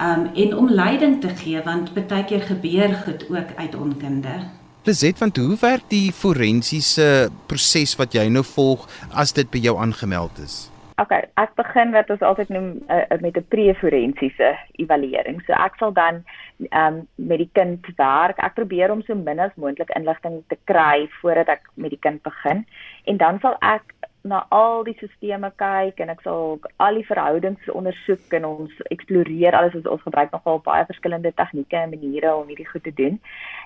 Um 0.00 0.30
en 0.34 0.56
om 0.56 0.70
leiding 0.70 1.20
te 1.20 1.28
gee 1.28 1.62
want 1.62 1.92
baie 1.94 2.24
keer 2.24 2.42
gebeur 2.42 2.94
goed 3.04 3.26
ook 3.30 3.54
uit 3.56 3.74
onkunde. 3.74 4.40
Lizet, 4.84 5.18
want 5.18 5.36
hoe 5.36 5.56
werk 5.60 5.84
die 5.88 6.12
forensiese 6.12 7.30
proses 7.46 7.94
wat 7.96 8.16
jy 8.16 8.24
nou 8.28 8.42
volg 8.42 8.88
as 9.14 9.30
dit 9.32 9.50
by 9.50 9.60
jou 9.62 9.76
aangemeld 9.78 10.40
is? 10.42 10.72
OK, 10.98 11.12
ek 11.40 11.54
begin 11.56 11.94
wat 11.94 12.10
ons 12.10 12.24
altyd 12.26 12.50
noem 12.50 12.66
uh, 12.90 13.04
met 13.22 13.38
'n 13.38 13.46
pre-forensiese 13.48 14.50
evaluering. 14.82 15.38
So 15.46 15.54
ek 15.54 15.78
sal 15.78 15.92
dan 15.92 16.24
um, 16.70 17.06
met 17.14 17.38
die 17.38 17.50
kind 17.52 17.86
werk. 17.96 18.38
Ek 18.38 18.54
probeer 18.54 18.90
om 18.90 19.02
so 19.02 19.14
min 19.14 19.40
as 19.40 19.54
moontlik 19.54 19.90
inligting 19.96 20.42
te 20.48 20.58
kry 20.64 21.08
voordat 21.20 21.48
ek 21.48 21.70
met 21.74 21.90
die 21.90 22.02
kind 22.02 22.22
begin. 22.22 22.66
En 23.06 23.16
dan 23.16 23.38
sal 23.40 23.56
ek 23.60 23.94
na 24.22 24.46
al 24.54 24.84
die 24.84 24.96
sisteme 25.00 25.50
kyk 25.58 25.98
en 26.00 26.12
ek 26.12 26.20
sal 26.22 26.58
al 26.76 26.98
die 26.98 27.06
verhoudings 27.06 27.70
ondersoek 27.74 28.36
en 28.38 28.46
ons 28.46 28.82
eksploreer 28.94 29.56
alles 29.58 29.74
wat 29.74 29.88
ons 29.96 30.04
gebruik 30.06 30.30
nogal 30.34 30.60
baie 30.66 30.86
verskillende 30.86 31.32
tegnieke 31.34 31.76
en 31.76 31.90
maniere 31.90 32.34
om 32.36 32.46
hierdie 32.46 32.68
goed 32.68 32.84
te 32.86 32.94
doen. 32.94 33.18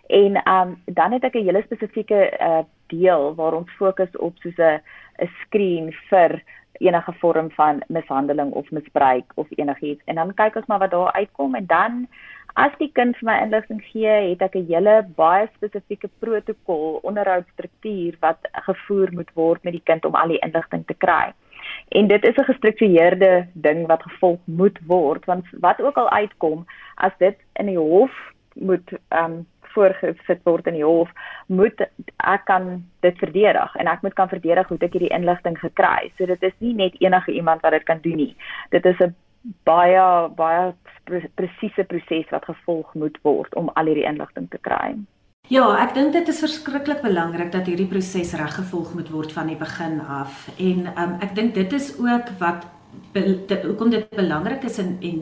En 0.08 0.40
um 0.48 0.76
dan 0.84 1.12
het 1.12 1.24
ek 1.24 1.36
'n 1.36 1.48
hele 1.48 1.62
spesifieke 1.62 2.20
uh, 2.40 2.64
deel 2.88 3.34
waar 3.34 3.52
ons 3.52 3.70
fokus 3.76 4.16
op 4.16 4.36
soos 4.40 4.58
'n 4.58 4.80
'n 5.20 5.30
screen 5.42 5.92
vir 6.08 6.42
enige 6.78 7.12
vorm 7.12 7.50
van 7.50 7.82
mishandeling 7.88 8.52
of 8.52 8.70
misbruik 8.70 9.32
of 9.34 9.46
enigiets 9.50 10.04
en 10.04 10.14
dan 10.14 10.34
kyk 10.34 10.56
ons 10.56 10.66
maar 10.66 10.78
wat 10.78 10.90
daar 10.90 11.12
uitkom 11.12 11.54
en 11.54 11.66
dan 11.66 12.06
As 12.56 12.72
die 12.80 12.88
kind 12.96 13.18
vir 13.20 13.26
my 13.28 13.34
inligting 13.44 13.82
gee, 13.84 14.12
het 14.30 14.42
ek 14.42 14.54
'n 14.56 14.68
hele 14.68 14.94
baie 15.16 15.48
spesifieke 15.56 16.08
protokol, 16.24 17.00
onderhoudstruktuur 17.04 18.16
wat 18.20 18.48
gevoer 18.68 19.12
moet 19.12 19.30
word 19.34 19.64
met 19.64 19.74
die 19.76 19.84
kind 19.84 20.04
om 20.04 20.14
al 20.14 20.28
die 20.28 20.40
inligting 20.40 20.86
te 20.86 20.94
kry. 20.94 21.34
En 21.88 22.08
dit 22.08 22.24
is 22.24 22.36
'n 22.36 22.48
gestruktureerde 22.52 23.46
ding 23.52 23.86
wat 23.86 24.02
gevolg 24.02 24.40
moet 24.44 24.78
word 24.86 25.24
want 25.24 25.44
wat 25.60 25.80
ook 25.80 25.96
al 25.96 26.10
uitkom, 26.10 26.64
as 26.94 27.12
dit 27.18 27.36
in 27.52 27.66
die 27.66 27.78
hof 27.78 28.12
moet 28.54 28.88
ehm 29.08 29.24
um, 29.24 29.46
voorgesit 29.76 30.40
word 30.44 30.66
in 30.66 30.78
die 30.78 30.84
hof, 30.84 31.10
moet 31.46 31.80
ek 32.16 32.44
kan 32.44 32.84
dit 33.00 33.18
verdedig 33.18 33.76
en 33.76 33.86
ek 33.86 34.02
moet 34.02 34.14
kan 34.14 34.28
verdedig 34.28 34.68
hoe 34.68 34.78
ek 34.80 34.92
hierdie 34.92 35.12
inligting 35.18 35.58
gekry. 35.58 36.12
So 36.16 36.26
dit 36.26 36.42
is 36.42 36.56
nie 36.58 36.74
net 36.74 36.96
enige 37.00 37.32
iemand 37.32 37.60
wat 37.60 37.76
dit 37.76 37.84
kan 37.84 38.00
doen 38.00 38.16
nie. 38.16 38.36
Dit 38.70 38.86
is 38.86 38.98
'n 39.00 39.14
baie 39.68 40.28
baie 40.36 40.72
presiese 41.38 41.84
proses 41.86 42.30
wat 42.34 42.48
gevolg 42.48 42.94
moet 42.94 43.18
word 43.22 43.54
om 43.54 43.70
al 43.74 43.90
hierdie 43.90 44.08
inligting 44.08 44.48
te 44.50 44.58
kry. 44.58 44.96
Ja, 45.46 45.68
ek 45.78 45.94
dink 45.94 46.10
dit 46.16 46.28
is 46.28 46.42
verskriklik 46.42 47.04
belangrik 47.04 47.52
dat 47.54 47.68
hierdie 47.70 47.86
proses 47.86 48.34
reg 48.34 48.56
gevolg 48.58 48.94
moet 48.98 49.12
word 49.14 49.34
van 49.36 49.46
die 49.46 49.58
begin 49.58 50.00
af. 50.00 50.48
En 50.58 50.88
um, 50.90 51.12
ek 51.22 51.36
dink 51.38 51.54
dit 51.54 51.76
is 51.78 51.92
ook 52.02 52.32
wat 52.40 52.66
hoekom 53.14 53.92
dit 53.92 54.08
belangrik 54.16 54.64
is 54.66 54.78
en, 54.82 54.96
en 55.04 55.20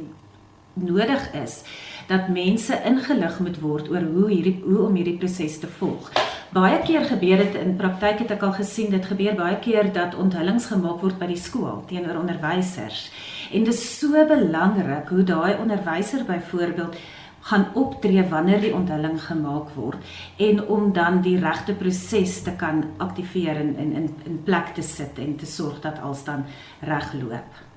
nodig 0.75 1.27
is 1.43 1.61
dat 2.09 2.29
mense 2.29 2.77
ingelig 2.85 3.39
moet 3.41 3.59
word 3.61 3.91
oor 3.91 4.07
hoe 4.15 4.29
hierdie 4.31 4.61
hoe 4.65 4.87
om 4.87 4.95
hierdie 4.95 5.19
proses 5.19 5.59
te 5.59 5.71
volg. 5.79 6.11
Baie 6.55 6.79
keer 6.87 7.05
gebeur 7.09 7.41
dit 7.43 7.57
in 7.59 7.77
praktyk 7.77 8.21
het 8.23 8.37
ek 8.37 8.45
al 8.47 8.55
gesien 8.55 8.93
dit 8.93 9.07
gebeur 9.11 9.35
baie 9.35 9.59
keer 9.59 9.91
dat 9.93 10.15
onthullings 10.15 10.69
gemaak 10.71 11.01
word 11.03 11.19
by 11.19 11.27
die 11.33 11.41
skool 11.41 11.83
teenoor 11.91 12.21
onderwysers. 12.21 13.09
En 13.51 13.67
dit 13.67 13.75
is 13.75 13.85
so 13.99 14.25
belangrik 14.29 15.11
hoe 15.11 15.27
daai 15.27 15.57
onderwyser 15.59 16.23
byvoorbeeld 16.29 16.97
gaan 17.45 17.67
optree 17.75 18.23
wanneer 18.29 18.61
die 18.61 18.73
onthulling 18.75 19.19
gemaak 19.21 19.75
word 19.77 20.15
en 20.37 20.63
om 20.69 20.93
dan 20.97 21.21
die 21.27 21.37
regte 21.39 21.75
proses 21.77 22.39
te 22.43 22.55
kan 22.57 22.85
aktiveer 23.05 23.61
en 23.61 23.77
in 23.77 23.93
in 23.93 24.09
in 24.25 24.41
plek 24.47 24.73
te 24.75 24.83
sit 24.83 25.19
en 25.19 25.37
te 25.37 25.47
sorg 25.47 25.81
dat 25.81 26.01
alles 26.01 26.25
dan 26.25 26.45
reg 26.81 27.13
loop. 27.13 27.74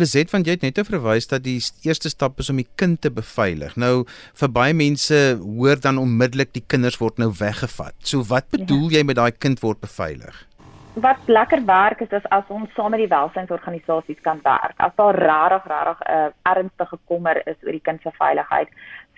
Lizet 0.00 0.30
van 0.32 0.44
jy 0.46 0.56
het 0.56 0.66
net 0.66 0.80
verwys 0.88 1.28
dat 1.30 1.44
die 1.44 1.58
eerste 1.86 2.08
stap 2.08 2.38
is 2.40 2.50
om 2.50 2.56
die 2.56 2.68
kind 2.80 3.00
te 3.04 3.10
beveilig. 3.10 3.76
Nou 3.76 4.04
vir 4.42 4.52
baie 4.52 4.74
mense 4.74 5.18
hoor 5.40 5.80
dan 5.80 6.00
onmiddellik 6.00 6.54
die 6.56 6.64
kinders 6.66 7.00
word 7.00 7.18
nou 7.18 7.32
weggevat. 7.38 7.96
So 8.02 8.24
wat 8.32 8.48
bedoel 8.50 8.88
ja. 8.90 8.98
jy 8.98 9.04
met 9.04 9.20
daai 9.20 9.32
kind 9.32 9.60
word 9.60 9.80
beveilig? 9.84 10.46
wat 10.94 11.16
lekker 11.26 11.64
werk 11.64 12.00
is, 12.00 12.10
is 12.10 12.26
as 12.34 12.48
ons 12.48 12.72
saam 12.74 12.90
met 12.90 13.00
die 13.00 13.10
welsynsorganisasies 13.10 14.18
kan 14.26 14.40
werk. 14.42 14.74
As 14.76 14.92
daar 14.96 15.14
regtig 15.14 15.68
regtig 15.70 16.00
'n 16.00 16.12
uh, 16.16 16.30
ernstige 16.42 16.98
kommer 17.06 17.36
is 17.46 17.56
oor 17.62 17.72
die 17.72 17.86
kind 17.88 18.02
se 18.02 18.10
veiligheid, 18.18 18.68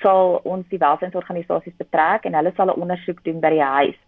sal 0.02 0.40
ons 0.44 0.66
die 0.68 0.78
welsynsorganisasies 0.78 1.76
betrek 1.76 2.24
en 2.24 2.34
hulle 2.34 2.52
sal 2.56 2.66
'n 2.66 2.80
ondersoek 2.82 3.24
doen 3.24 3.40
by 3.40 3.50
die 3.50 3.64
huis. 3.64 3.98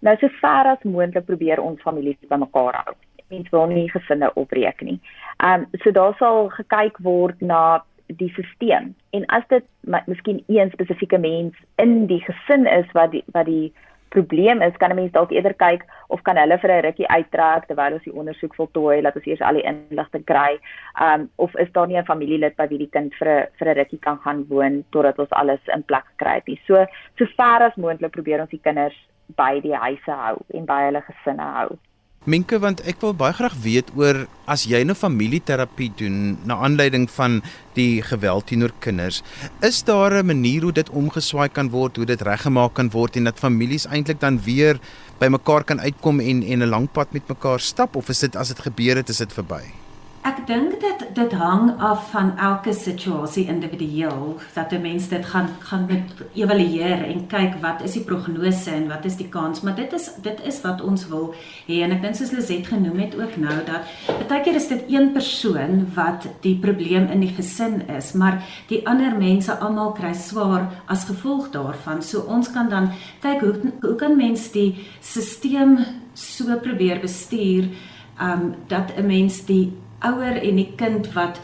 Nou 0.00 0.16
so 0.16 0.28
ver 0.40 0.66
as 0.66 0.82
moontlik 0.82 1.26
probeer 1.26 1.60
ons 1.60 1.82
families 1.82 2.16
bymekaar 2.28 2.74
hou. 2.84 2.94
Mens 3.30 3.48
wil 3.50 3.66
nie 3.66 3.90
gesinne 3.90 4.32
opbreek 4.34 4.80
nie. 4.82 4.98
Ehm 5.38 5.66
um, 5.66 5.80
so 5.82 5.90
daar 5.90 6.14
sal 6.18 6.48
gekyk 6.48 6.98
word 6.98 7.40
na 7.40 7.84
die 8.06 8.30
stelsel. 8.34 8.90
En 9.10 9.26
as 9.26 9.46
dit 9.48 9.64
miskien 10.06 10.42
een 10.46 10.70
spesifieke 10.70 11.18
mens 11.18 11.54
in 11.76 12.06
die 12.06 12.22
gesin 12.24 12.66
is 12.66 12.90
wat 12.92 13.10
die 13.10 13.24
wat 13.32 13.46
die 13.46 13.72
probleem 14.10 14.62
is, 14.62 14.76
kan 14.76 14.90
'n 14.90 14.94
mens 14.94 15.12
dalk 15.12 15.30
eerder 15.30 15.54
kyk 15.54 15.84
of 16.08 16.22
kan 16.22 16.36
hulle 16.36 16.58
vir 16.58 16.70
'n 16.70 16.82
rukkie 16.82 17.08
uittrek 17.08 17.66
terwyl 17.66 17.92
ons 17.92 18.02
die 18.02 18.18
ondersoek 18.20 18.54
voltooi, 18.54 19.02
laat 19.02 19.16
ons 19.16 19.26
eers 19.26 19.40
al 19.40 19.54
die 19.54 19.68
inligting 19.72 20.24
kry. 20.24 20.58
Um 21.00 21.30
of 21.36 21.54
is 21.56 21.72
daar 21.72 21.86
nie 21.86 21.98
'n 21.98 22.04
familielid 22.04 22.56
by 22.56 22.66
wie 22.68 22.78
die 22.78 22.90
kind 22.90 23.14
vir 23.14 23.28
'n 23.28 23.46
vir 23.58 23.68
'n 23.68 23.76
rukkie 23.76 24.00
kan 24.00 24.18
gaan 24.18 24.44
woon 24.48 24.84
totdat 24.90 25.18
ons 25.18 25.30
alles 25.30 25.60
in 25.74 25.82
plek 25.82 26.06
kry 26.16 26.42
het. 26.44 26.58
So 26.66 26.86
so 27.18 27.26
ver 27.26 27.62
as 27.62 27.76
moontlik 27.76 28.12
probeer 28.12 28.40
ons 28.40 28.50
die 28.50 28.62
kinders 28.62 28.98
by 29.36 29.60
die 29.60 29.74
huise 29.74 30.12
hou 30.12 30.38
en 30.54 30.64
by 30.64 30.80
hulle 30.86 31.02
gesinne 31.02 31.42
hou. 31.42 31.78
Minke 32.28 32.58
want 32.60 32.82
ek 32.84 32.98
wil 33.00 33.14
baie 33.16 33.32
graag 33.32 33.54
weet 33.64 33.88
oor 33.96 34.26
as 34.44 34.66
jy 34.68 34.82
nou 34.84 34.92
familieterapie 34.92 35.86
doen 35.96 36.34
na 36.44 36.58
aanleiding 36.66 37.06
van 37.14 37.38
die 37.78 38.02
geweld 38.04 38.44
teenoor 38.50 38.74
kinders, 38.84 39.22
is 39.64 39.80
daar 39.88 40.12
'n 40.20 40.26
manier 40.26 40.68
hoe 40.68 40.72
dit 40.72 40.90
omgeswaai 40.90 41.48
kan 41.48 41.70
word, 41.70 41.96
hoe 41.96 42.04
dit 42.04 42.20
reggemaak 42.20 42.74
kan 42.74 42.90
word 42.90 43.16
en 43.16 43.24
dat 43.24 43.40
families 43.40 43.86
eintlik 43.86 44.20
dan 44.20 44.36
weer 44.44 44.78
by 45.18 45.28
mekaar 45.28 45.64
kan 45.64 45.80
uitkom 45.80 46.20
en 46.20 46.42
en 46.42 46.62
'n 46.62 46.68
lang 46.68 46.92
pad 46.92 47.12
met 47.12 47.28
mekaar 47.28 47.60
stap 47.60 47.96
of 47.96 48.10
is 48.10 48.20
dit 48.20 48.36
as 48.36 48.48
dit 48.48 48.60
gebeur 48.60 48.96
het, 48.96 49.08
is 49.08 49.16
dit 49.16 49.32
verby? 49.32 49.64
Ek 50.20 50.42
dink 50.44 50.74
dit 50.82 51.02
dit 51.16 51.32
hang 51.40 51.70
af 51.80 52.10
van 52.12 52.34
elke 52.36 52.74
situasie 52.76 53.46
individueel 53.48 54.36
dat 54.52 54.72
'n 54.72 54.80
mens 54.80 55.08
dit 55.08 55.24
gaan 55.26 55.48
gaan 55.58 55.86
met 55.88 56.12
evalueer 56.34 57.04
en 57.04 57.26
kyk 57.26 57.54
wat 57.60 57.82
is 57.82 57.92
die 57.92 58.04
prognose 58.04 58.70
en 58.70 58.88
wat 58.88 59.04
is 59.04 59.16
die 59.16 59.28
kans. 59.28 59.60
Maar 59.60 59.74
dit 59.74 59.92
is 59.92 60.10
dit 60.22 60.40
is 60.44 60.60
wat 60.60 60.82
ons 60.82 61.08
wil 61.08 61.34
hê. 61.66 61.80
En 61.82 61.90
ek 61.90 62.02
dink 62.02 62.14
soos 62.14 62.30
Liset 62.30 62.66
genoem 62.66 62.98
het 62.98 63.14
ook 63.16 63.36
nou 63.36 63.64
dat 63.64 64.28
baie 64.28 64.42
keer 64.42 64.54
is 64.54 64.68
dit 64.68 64.84
een 64.88 65.12
persoon 65.12 65.88
wat 65.94 66.28
die 66.40 66.58
probleem 66.58 67.08
in 67.10 67.20
die 67.20 67.34
gesin 67.36 67.88
is 67.88 68.12
maar 68.12 68.42
die 68.68 68.86
ander 68.86 69.16
mense 69.16 69.58
almal 69.58 69.92
kry 69.92 70.12
swaar 70.12 70.68
as 70.86 71.04
gevolg 71.04 71.50
daarvan. 71.50 72.02
So 72.02 72.20
ons 72.20 72.50
kan 72.50 72.68
dan 72.68 72.90
kyk 73.20 73.40
hoe 73.40 73.72
hoe 73.80 73.94
kan 73.94 74.16
mens 74.16 74.50
die 74.50 74.86
stelsel 75.00 75.78
so 76.12 76.58
probeer 76.58 77.00
bestuur 77.00 77.68
um 78.20 78.54
dat 78.66 78.92
'n 78.96 79.06
mens 79.06 79.44
die 79.44 79.72
ouer 80.00 80.42
en 80.42 80.56
die 80.56 80.72
kind 80.76 81.12
wat 81.12 81.40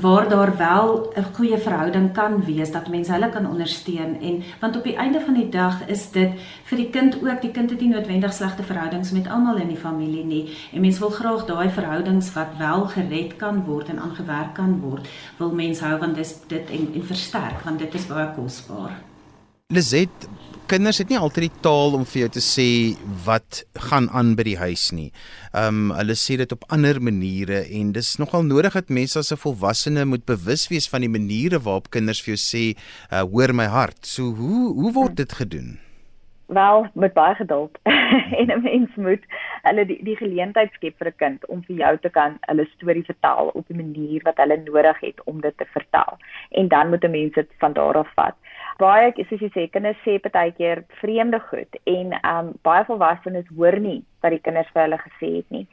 waar 0.00 0.28
daar 0.28 0.56
wel 0.56 1.12
'n 1.14 1.34
goeie 1.34 1.58
verhouding 1.58 2.12
kan 2.12 2.44
wees 2.44 2.70
dat 2.72 2.88
mense 2.88 3.12
hulle 3.12 3.28
kan 3.28 3.48
ondersteun. 3.48 4.20
En 4.20 4.42
want 4.60 4.76
op 4.76 4.84
die 4.84 4.96
einde 4.96 5.20
van 5.20 5.34
die 5.34 5.48
dag 5.48 5.86
is 5.86 6.10
dit 6.10 6.30
vir 6.64 6.76
die 6.78 6.90
kind 6.90 7.14
ook 7.22 7.40
die 7.40 7.50
kind 7.50 7.70
het 7.70 7.80
nie 7.80 7.88
noodwendig 7.88 8.32
slegte 8.32 8.62
verhoudings 8.62 9.10
met 9.10 9.28
almal 9.28 9.56
in 9.56 9.68
die 9.68 9.76
familie 9.76 10.24
nie. 10.24 10.56
En 10.72 10.80
mense 10.80 11.00
wil 11.00 11.10
graag 11.10 11.44
daai 11.44 11.68
verhoudings 11.68 12.32
wat 12.32 12.56
wel 12.58 12.86
gered 12.86 13.36
kan 13.36 13.64
word 13.64 13.88
en 13.88 13.98
aangewerk 13.98 14.54
kan 14.54 14.80
word 14.80 15.08
wil 15.36 15.50
mense 15.50 15.84
hou 15.84 15.98
want 15.98 16.14
dis 16.14 16.40
dit 16.46 16.70
en 16.70 16.88
en 16.94 17.04
versterk 17.04 17.60
want 17.64 17.78
dit 17.78 17.94
is 17.94 18.06
baie 18.06 18.34
kosbaar 18.34 19.15
Lizet, 19.74 20.28
kinders 20.70 21.00
het 21.02 21.08
nie 21.10 21.16
altyd 21.18 21.48
die 21.48 21.62
taal 21.64 21.96
om 21.96 22.04
vir 22.06 22.20
jou 22.20 22.28
te 22.36 22.42
sê 22.48 22.66
wat 23.24 23.64
gaan 23.88 24.04
aan 24.14 24.28
by 24.38 24.44
die 24.46 24.58
huis 24.60 24.84
nie. 24.94 25.08
Um 25.58 25.88
hulle 25.90 26.14
sê 26.14 26.36
dit 26.38 26.54
op 26.54 26.62
ander 26.76 27.00
maniere 27.02 27.64
en 27.74 27.90
dis 27.96 28.12
nogal 28.22 28.46
nodig 28.46 28.76
dat 28.78 28.94
mense 28.98 29.18
as 29.18 29.32
'n 29.34 29.42
volwassene 29.42 30.04
moet 30.06 30.22
bewus 30.22 30.68
wees 30.70 30.86
van 30.86 31.02
die 31.02 31.10
maniere 31.10 31.58
waarop 31.58 31.90
kinders 31.90 32.22
vir 32.22 32.36
jou 32.36 32.42
sê 32.44 32.64
uh, 33.10 33.26
hoor 33.26 33.52
my 33.52 33.66
hart. 33.66 34.06
So 34.06 34.30
hoe 34.38 34.70
hoe 34.70 34.92
word 34.92 35.16
dit 35.16 35.32
gedoen? 35.32 35.80
Wel, 36.46 36.86
met 36.94 37.12
baie 37.12 37.34
geduld 37.34 37.74
en 38.38 38.46
'n 38.46 38.62
mens 38.62 38.94
moet 38.94 39.24
hulle 39.62 39.86
die, 39.86 39.98
die 40.04 40.16
geleentheid 40.16 40.70
skep 40.78 40.94
vir 40.98 41.10
'n 41.10 41.18
kind 41.18 41.46
om 41.46 41.62
vir 41.66 41.76
jou 41.76 41.98
te 41.98 42.08
kan 42.08 42.38
hulle 42.40 42.70
storie 42.76 43.02
vertel 43.02 43.50
op 43.54 43.66
'n 43.68 43.82
manier 43.82 44.22
wat 44.22 44.36
hulle 44.36 44.62
nodig 44.62 45.00
het 45.00 45.18
om 45.24 45.40
dit 45.40 45.58
te 45.58 45.66
vertel. 45.74 46.18
En 46.50 46.68
dan 46.68 46.88
moet 46.88 47.04
'n 47.04 47.10
mens 47.10 47.34
dit 47.34 47.50
van 47.58 47.72
daar 47.72 47.98
af 47.98 48.14
vat 48.14 48.36
baie 48.80 49.12
soos 49.28 49.40
jy 49.40 49.48
sê 49.54 49.64
kinders 49.72 49.98
sê 50.04 50.18
baie 50.24 50.52
keer 50.58 50.82
vreemde 51.00 51.38
goed 51.48 51.78
en 51.86 52.12
um 52.20 52.52
baie 52.66 52.84
volwassenes 52.88 53.46
hoor 53.56 53.78
nie 53.80 54.02
wat 54.22 54.34
die 54.34 54.42
kinders 54.44 54.68
vir 54.74 54.82
hulle 54.82 54.98
gesê 55.00 55.30
het 55.36 55.54
nie. 55.54 55.66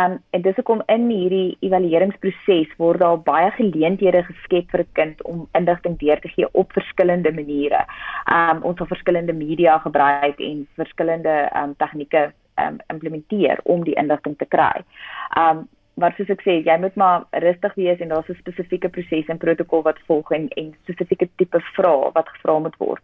Um 0.00 0.18
en 0.36 0.42
dis 0.42 0.56
hoekom 0.60 0.82
in 0.94 1.08
hierdie 1.10 1.56
evalueringsproses 1.66 2.76
word 2.82 3.00
daar 3.00 3.18
baie 3.30 3.50
geleenthede 3.56 4.22
geskep 4.28 4.70
vir 4.70 4.84
'n 4.84 4.92
kind 5.00 5.22
om 5.24 5.48
inligting 5.54 5.96
deur 5.98 6.20
te 6.20 6.28
gee 6.28 6.48
op 6.52 6.72
verskillende 6.72 7.32
maniere. 7.32 7.86
Um 8.26 8.62
ons 8.62 8.78
sal 8.78 8.92
verskillende 8.92 9.32
media 9.32 9.78
gebruik 9.78 10.40
en 10.40 10.66
verskillende 10.76 11.50
um 11.62 11.74
tegnieke 11.74 12.32
um 12.58 12.80
implementeer 12.90 13.60
om 13.64 13.84
die 13.84 13.96
inligting 13.96 14.36
te 14.36 14.46
kry. 14.46 14.84
Um 15.36 15.68
maar 15.94 16.14
soos 16.16 16.30
ek 16.32 16.42
sê, 16.42 16.56
jy 16.64 16.76
moet 16.80 16.96
maar 16.96 17.26
rustig 17.44 17.74
wees 17.74 18.00
en 18.00 18.08
daar's 18.08 18.28
'n 18.28 18.38
spesifieke 18.38 18.88
proses 18.88 19.28
en 19.28 19.38
protokol 19.38 19.82
wat 19.82 19.98
volg 20.06 20.30
en 20.32 20.48
en 20.48 20.74
spesifieke 20.82 21.28
tipe 21.36 21.60
vrae 21.76 22.12
wat 22.14 22.28
gevra 22.28 22.58
moet 22.58 22.76
word. 22.78 23.02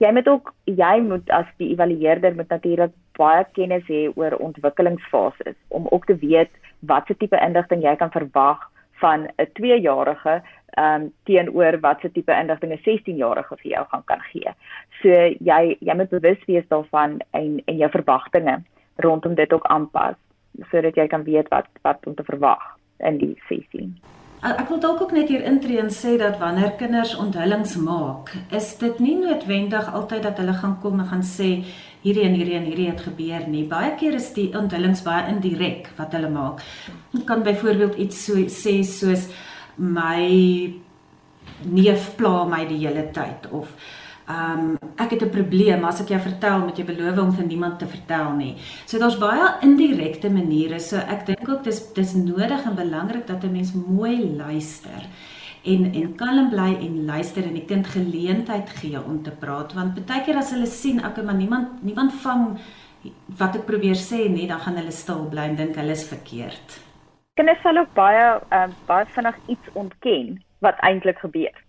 Jy 0.00 0.10
moet 0.12 0.28
ook 0.28 0.54
jy 0.64 1.00
moet 1.00 1.30
as 1.30 1.46
die 1.56 1.70
evalueerder 1.72 2.34
moet 2.34 2.48
natuurlik 2.48 2.92
baie 3.16 3.44
kennis 3.52 3.86
hê 3.86 4.10
oor 4.14 4.34
ontwikkelingsfases 4.36 5.56
om 5.68 5.86
ook 5.90 6.06
te 6.06 6.16
weet 6.16 6.50
watse 6.80 7.14
tipe 7.16 7.38
inligting 7.46 7.82
jy 7.82 7.96
kan 7.96 8.10
verwag 8.10 8.70
van 9.02 9.28
'n 9.38 9.46
2-jarige 9.60 10.42
ehm 10.76 11.02
um, 11.02 11.12
teenoor 11.24 11.80
watse 11.80 12.12
tipe 12.12 12.32
inligting 12.32 12.72
'n 12.72 12.82
16-jarige 12.86 13.56
vir 13.56 13.70
jou 13.70 13.84
gaan 13.90 14.04
kan 14.04 14.20
gee. 14.20 14.50
So 15.02 15.08
jy 15.50 15.76
jy 15.80 15.94
moet 15.94 16.10
bewus 16.10 16.44
wees 16.46 16.68
daarvan 16.68 17.20
en 17.30 17.62
en 17.64 17.76
jou 17.76 17.90
verwagtinge 17.90 18.62
rondom 18.96 19.34
dit 19.34 19.52
ook 19.52 19.66
aanpas 19.66 20.16
sodat 20.70 20.96
jy 20.96 21.06
kan 21.10 21.24
weet 21.26 21.48
wat 21.52 21.70
wat 21.86 22.06
om 22.06 22.14
te 22.14 22.26
verwag 22.26 22.62
in 22.98 23.18
die 23.18 23.34
sessie. 23.48 23.88
Ek 24.44 24.68
wil 24.68 24.80
dalk 24.80 25.00
ook 25.00 25.14
net 25.16 25.30
hier 25.32 25.44
intree 25.48 25.80
en 25.80 25.88
sê 25.88 26.18
dat 26.20 26.36
wanneer 26.36 26.74
kinders 26.76 27.14
onthullings 27.16 27.78
maak, 27.80 28.34
is 28.52 28.74
dit 28.76 28.98
nie 29.00 29.14
noodwendig 29.16 29.88
altyd 29.88 30.26
dat 30.26 30.42
hulle 30.42 30.52
gaan 30.58 30.76
kom 30.82 31.00
en 31.00 31.08
gaan 31.08 31.24
sê 31.24 31.64
hierdie 32.04 32.26
en 32.28 32.36
hierdie 32.36 32.58
en 32.58 32.68
hierdie 32.68 32.90
het 32.90 33.00
gebeur 33.06 33.48
nie. 33.48 33.64
Baie 33.70 33.94
keer 33.96 34.18
is 34.20 34.28
die 34.36 34.50
onthullings 34.52 35.00
baie 35.06 35.24
indirek 35.32 35.88
wat 35.96 36.12
hulle 36.12 36.28
maak. 36.28 36.60
Dit 37.14 37.24
kan 37.24 37.42
byvoorbeeld 37.46 37.96
iets 38.04 38.20
so 38.26 38.44
sê 38.52 38.82
soos 38.84 39.30
my 39.80 40.28
neef 41.64 42.12
pla 42.18 42.44
my 42.44 42.66
die 42.68 42.82
hele 42.84 43.08
tyd 43.16 43.48
of 43.50 43.70
Ehm 43.72 44.03
um, 44.28 44.78
ek 44.96 45.10
het 45.10 45.22
'n 45.22 45.30
probleem, 45.30 45.84
as 45.84 46.00
ek 46.00 46.08
jou 46.08 46.20
vertel, 46.20 46.58
moet 46.58 46.78
jy 46.78 46.84
beloof 46.84 47.18
om 47.18 47.32
vir 47.32 47.46
niemand 47.46 47.78
te 47.78 47.86
vertel 47.86 48.32
nie. 48.32 48.56
So 48.86 48.98
daar's 48.98 49.18
baie 49.18 49.56
indirekte 49.60 50.30
maniere. 50.30 50.80
So 50.80 50.96
ek 50.96 51.26
dink 51.26 51.48
ook 51.48 51.64
dis 51.64 51.92
dis 51.92 52.14
nodig 52.14 52.64
en 52.64 52.74
belangrik 52.74 53.26
dat 53.26 53.44
'n 53.44 53.52
mens 53.52 53.72
mooi 53.72 54.36
luister 54.36 55.08
en 55.64 55.92
en 55.94 56.14
kalm 56.14 56.50
bly 56.50 56.76
en 56.80 57.04
luister 57.04 57.44
en 57.44 57.54
die 57.54 57.64
kind 57.64 57.86
geleentheid 57.86 58.70
gee 58.70 59.00
om 59.00 59.22
te 59.22 59.30
praat 59.30 59.72
want 59.72 60.06
baie 60.06 60.24
keer 60.24 60.36
as 60.36 60.52
hulle 60.52 60.66
sien 60.66 61.00
ek 61.00 61.22
maar 61.24 61.34
niemand 61.34 61.82
niemand 61.82 62.12
vang 62.12 62.58
wat 63.38 63.56
ek 63.58 63.66
probeer 63.68 63.98
sê 64.00 64.28
nie, 64.32 64.46
dan 64.48 64.60
gaan 64.64 64.78
hulle 64.80 64.92
stil 64.92 65.26
bly 65.28 65.50
en 65.50 65.56
dink 65.56 65.76
hulle 65.76 65.92
is 65.92 66.06
verkeerd. 66.08 66.78
Kinders 67.36 67.60
sal 67.62 67.76
ook 67.76 67.92
baie 67.94 68.24
uh, 68.52 68.68
baie 68.88 69.06
vinnig 69.16 69.36
iets 69.46 69.72
ontken 69.74 70.38
wat 70.64 70.80
eintlik 70.80 71.18
gebeur 71.18 71.63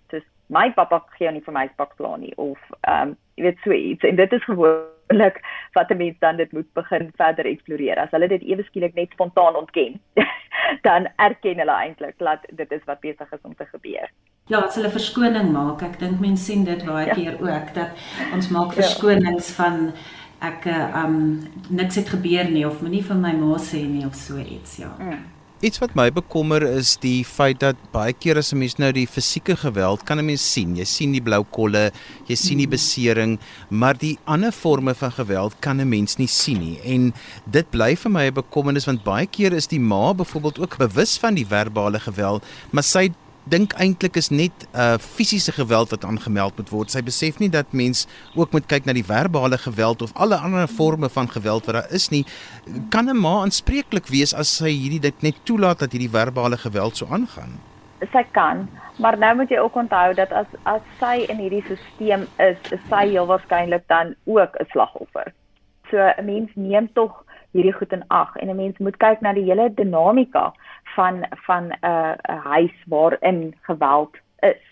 my 0.47 0.69
pappa 0.73 1.01
gee 1.17 1.31
nie 1.31 1.43
vir 1.45 1.53
my 1.53 1.69
bakplan 1.77 2.21
nie 2.25 2.33
of 2.37 2.59
ehm 2.81 3.09
um, 3.09 3.15
jy 3.35 3.43
weet 3.43 3.63
so 3.63 3.71
iets 3.75 4.03
en 4.07 4.15
dit 4.15 4.33
is 4.33 4.43
gewoonlik 4.43 5.41
wat 5.73 5.89
'n 5.91 5.97
mens 5.97 6.19
dan 6.19 6.37
dit 6.37 6.51
moet 6.51 6.73
begin 6.73 7.11
verder 7.15 7.45
eksploreer. 7.45 7.99
As 7.99 8.11
hulle 8.11 8.27
dit 8.27 8.41
ewe 8.41 8.63
skielik 8.63 8.93
net 8.95 9.11
spontaan 9.11 9.55
ontken, 9.55 9.99
dan 10.87 11.07
erken 11.15 11.57
hulle 11.57 11.71
eintlik 11.71 12.17
dat 12.17 12.39
dit 12.49 12.71
is 12.71 12.83
wat 12.85 12.99
besig 12.99 13.31
is 13.31 13.41
om 13.41 13.55
te 13.55 13.65
gebeur. 13.65 14.09
Ja, 14.47 14.59
as 14.59 14.75
hulle 14.75 14.89
verskoning 14.89 15.51
maak, 15.51 15.81
ek 15.81 15.99
dink 15.99 16.19
mense 16.19 16.43
sien 16.43 16.63
dit 16.63 16.85
baie 16.85 17.07
ja. 17.07 17.13
keer 17.13 17.41
ook 17.41 17.73
dat 17.73 17.89
ons 18.33 18.49
maak 18.49 18.73
ja. 18.73 18.81
verskonings 18.81 19.47
ja. 19.49 19.63
van 19.63 19.93
ek 20.39 20.65
um, 20.95 21.43
niks 21.69 21.95
het 21.95 22.09
gebeur 22.09 22.49
nie 22.51 22.67
of 22.67 22.81
moenie 22.81 23.03
vir 23.03 23.15
my 23.15 23.33
ma 23.33 23.57
sê 23.57 23.81
nie 23.87 24.05
of 24.05 24.13
so 24.13 24.37
iets, 24.37 24.77
ja. 24.77 24.93
Mm. 24.99 25.34
Iets 25.63 25.79
wat 25.79 25.93
my 25.95 26.09
bekommer 26.11 26.65
is 26.67 26.97
die 26.99 27.21
feit 27.23 27.61
dat 27.61 27.79
baie 27.93 28.11
keer 28.11 28.35
as 28.35 28.51
'n 28.51 28.59
mens 28.59 28.75
nou 28.75 28.91
die 28.91 29.07
fisieke 29.07 29.55
geweld 29.55 30.03
kan 30.03 30.19
'n 30.19 30.25
mens 30.25 30.43
sien. 30.43 30.75
Jy 30.75 30.83
sien 30.83 31.11
die 31.13 31.21
blou 31.21 31.45
kolle, 31.45 31.91
jy 32.27 32.35
sien 32.35 32.57
die 32.57 32.67
mm. 32.67 32.71
besering, 32.71 33.39
maar 33.69 33.95
die 33.97 34.17
ander 34.25 34.51
forme 34.51 34.93
van 34.93 35.11
geweld 35.11 35.55
kan 35.61 35.79
'n 35.79 35.87
mens 35.87 36.17
nie 36.17 36.27
sien 36.27 36.59
nie. 36.59 36.79
En 36.83 37.13
dit 37.45 37.71
bly 37.71 37.95
vir 37.95 38.11
my 38.11 38.27
'n 38.27 38.33
bekommernis 38.33 38.85
want 38.85 39.03
baie 39.05 39.27
keer 39.27 39.53
is 39.53 39.67
die 39.67 39.79
ma 39.79 40.13
byvoorbeeld 40.13 40.59
ook 40.59 40.77
bewus 40.77 41.17
van 41.17 41.35
die 41.35 41.47
verbale 41.47 41.99
geweld, 41.99 42.43
maar 42.71 42.83
sy 42.83 43.11
dink 43.45 43.73
eintlik 43.77 44.17
is 44.17 44.29
net 44.29 44.65
'n 44.73 44.77
uh, 44.77 44.97
fisiese 44.97 45.51
geweld 45.51 45.89
wat 45.89 46.05
aangemeld 46.05 46.57
moet 46.57 46.69
word. 46.69 46.91
Sy 46.91 47.01
besef 47.03 47.39
nie 47.39 47.49
dat 47.49 47.73
mens 47.73 48.07
ook 48.35 48.51
moet 48.51 48.65
kyk 48.65 48.85
na 48.85 48.93
die 48.93 49.05
verbale 49.05 49.57
geweld 49.57 50.01
of 50.01 50.13
alle 50.13 50.37
ander 50.37 50.67
forme 50.67 51.09
van 51.09 51.29
geweld 51.29 51.65
wat 51.65 51.75
daar 51.75 51.91
is 51.93 52.09
nie. 52.09 52.25
Kan 52.89 53.09
'n 53.09 53.17
ma 53.17 53.41
aanspreeklik 53.41 54.07
wees 54.07 54.33
as 54.33 54.55
sy 54.57 54.69
hierdie 54.69 54.99
dit 54.99 55.21
net 55.21 55.35
toelaat 55.43 55.79
dat 55.79 55.91
hierdie 55.91 56.09
verbale 56.09 56.57
geweld 56.57 56.97
so 56.97 57.05
aangaan? 57.09 57.59
Sy 58.11 58.23
kan, 58.31 58.69
maar 58.97 59.17
nou 59.17 59.35
moet 59.35 59.49
jy 59.49 59.57
ook 59.57 59.75
onthou 59.75 60.13
dat 60.13 60.31
as 60.31 60.47
as 60.63 60.81
sy 60.99 61.25
in 61.29 61.37
hierdie 61.37 61.63
stelsel 61.63 62.27
is, 62.37 62.57
is 62.71 62.81
sy 62.89 63.07
heel 63.07 63.25
waarskynlik 63.25 63.87
dan 63.87 64.15
ook 64.25 64.57
'n 64.59 64.65
slagoffer. 64.71 65.33
So 65.91 65.97
'n 65.97 66.25
mens 66.25 66.49
neem 66.55 66.89
tog 66.93 67.24
hierdie 67.55 67.73
goed 67.73 67.93
in 67.95 68.03
ag 68.07 68.35
en 68.35 68.49
'n 68.51 68.59
mens 68.59 68.77
moet 68.83 68.97
kyk 68.99 69.21
na 69.21 69.33
die 69.33 69.47
hele 69.49 69.69
dinamika 69.73 70.53
van 70.95 71.25
van 71.47 71.71
'n 71.71 71.77
uh, 71.91 72.15
'n 72.29 72.41
huis 72.51 72.77
waarin 72.87 73.55
geweld 73.61 74.17
is. 74.41 74.63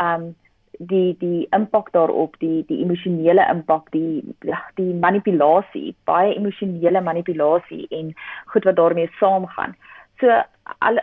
Um 0.00 0.34
die 0.78 1.16
die 1.18 1.46
impak 1.56 1.92
daarop, 1.92 2.36
die 2.38 2.64
die 2.68 2.82
emosionele 2.84 3.46
impak, 3.50 3.90
die 3.92 4.34
die 4.74 4.94
manipulasie, 4.94 5.94
baie 6.04 6.34
emosionele 6.34 7.00
manipulasie 7.00 7.86
en 7.90 8.14
goed 8.46 8.64
wat 8.64 8.76
daarmee 8.76 9.10
saamgaan. 9.20 9.76
So 10.20 10.42
al 10.78 10.98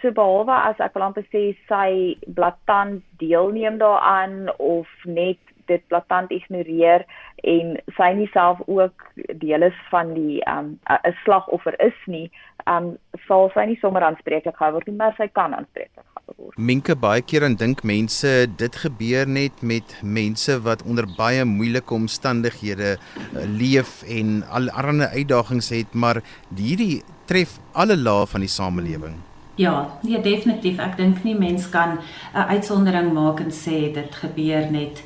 so 0.00 0.10
behalwe 0.10 0.54
as 0.70 0.80
ek 0.80 0.94
wil 0.94 1.02
amper 1.02 1.26
sê 1.32 1.56
sy 1.68 2.16
blaatant 2.34 3.02
deelneem 3.18 3.78
daaraan 3.78 4.48
of 4.58 4.86
net 5.04 5.38
dit 5.68 5.84
blaatant 5.92 6.32
ignoreer 6.34 7.04
en 7.46 7.76
sy 7.96 8.10
nie 8.18 8.28
self 8.32 8.60
ook 8.66 9.04
deel 9.42 9.68
is 9.68 9.78
van 9.92 10.14
die 10.14 10.40
um 10.50 10.78
'n 10.88 11.14
slagoffer 11.24 11.74
is 11.80 11.98
nie, 12.06 12.30
um 12.66 12.96
sal 13.26 13.50
sy 13.54 13.64
nie 13.68 13.78
sommer 13.80 14.02
aanspreeklik 14.02 14.56
gehou 14.56 14.72
word 14.72 14.88
nie, 14.88 14.96
maar 14.96 15.14
sy 15.16 15.28
kan 15.28 15.54
aanspreeklik 15.54 16.04
gehou 16.04 16.34
word. 16.36 16.58
Minke 16.58 16.96
baie 16.96 17.22
keer 17.22 17.46
en 17.46 17.56
dink 17.56 17.84
mense 17.84 18.46
dit 18.56 18.76
gebeur 18.84 19.28
net 19.28 19.62
met 19.62 19.96
mense 20.02 20.58
wat 20.66 20.82
onder 20.82 21.06
baie 21.16 21.44
moeilike 21.44 21.94
omstandighede 21.94 22.96
uh, 22.96 23.46
leef 23.46 24.02
en 24.02 24.42
allerlei 24.50 25.08
uitdagings 25.14 25.70
het, 25.70 25.94
maar 25.94 26.22
hierdie 26.56 27.02
tref 27.26 27.58
alle 27.72 27.96
lae 27.96 28.26
van 28.26 28.40
die 28.40 28.48
samelewing. 28.52 29.18
Ja, 29.58 29.98
nee 30.06 30.20
definitief. 30.22 30.78
Ek 30.78 30.94
dink 30.96 31.24
nie 31.26 31.34
mens 31.34 31.68
kan 31.68 31.98
'n 32.34 32.46
uitsondering 32.54 33.12
maak 33.12 33.40
en 33.40 33.50
sê 33.50 33.90
dit 33.92 34.14
gebeur 34.14 34.70
net 34.70 35.02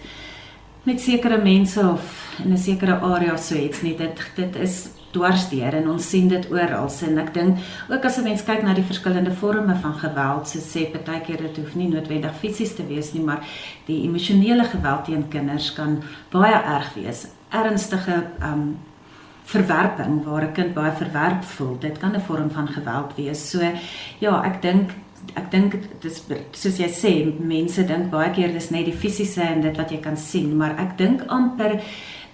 met 0.83 1.01
sekere 1.01 1.38
mense 1.42 1.81
of 1.81 2.38
in 2.45 2.53
'n 2.53 2.59
sekere 2.59 3.01
area 3.01 3.37
so 3.37 3.55
iets 3.55 3.83
nie. 3.83 3.97
Dit 3.97 4.31
dit 4.35 4.57
is 4.57 4.88
dwarsdeur 5.11 5.75
en 5.75 5.90
ons 5.90 6.09
sien 6.09 6.29
dit 6.29 6.51
oral. 6.51 6.90
En 7.07 7.18
ek 7.18 7.35
dink 7.35 7.59
ook 7.90 8.05
as 8.05 8.18
'n 8.18 8.25
mens 8.25 8.45
kyk 8.45 8.62
na 8.62 8.75
die 8.75 8.85
verskillende 8.85 9.31
forme 9.31 9.75
van 9.75 9.95
geweld, 9.95 10.49
so 10.49 10.59
sê 10.59 10.90
partykeer 10.90 11.37
dit 11.37 11.57
hoef 11.57 11.75
nie 11.75 11.88
noodwendig 11.88 12.35
fisies 12.40 12.75
te 12.75 12.87
wees 12.87 13.12
nie, 13.12 13.23
maar 13.23 13.45
die 13.87 14.03
emosionele 14.03 14.64
geweld 14.64 15.05
teen 15.05 15.29
kinders 15.29 15.73
kan 15.73 16.03
baie 16.31 16.55
erg 16.55 16.95
wees. 16.95 17.27
Ernstige 17.51 18.25
um 18.42 18.79
verwerping 19.45 20.25
waar 20.25 20.42
'n 20.42 20.53
kind 20.53 20.75
baie 20.75 20.92
verwerp 20.92 21.45
voel, 21.45 21.79
dit 21.79 21.99
kan 21.99 22.14
'n 22.14 22.21
vorm 22.21 22.51
van 22.51 22.68
geweld 22.68 23.14
wees. 23.16 23.51
So 23.51 23.61
ja, 24.18 24.45
ek 24.45 24.62
dink 24.62 24.90
ek 25.35 25.51
dink 25.51 25.77
dit 26.03 26.05
is 26.11 26.23
soos 26.53 26.79
jy 26.79 26.89
sê 26.89 27.13
mense 27.41 27.85
dink 27.89 28.11
baie 28.11 28.31
keer 28.37 28.53
dis 28.53 28.71
net 28.71 28.87
die 28.87 28.97
fisiese 29.05 29.43
en 29.43 29.63
dit 29.63 29.77
wat 29.79 29.93
jy 29.93 30.01
kan 30.05 30.17
sien 30.17 30.57
maar 30.57 30.77
ek 30.79 30.97
dink 30.99 31.27
amper 31.29 31.79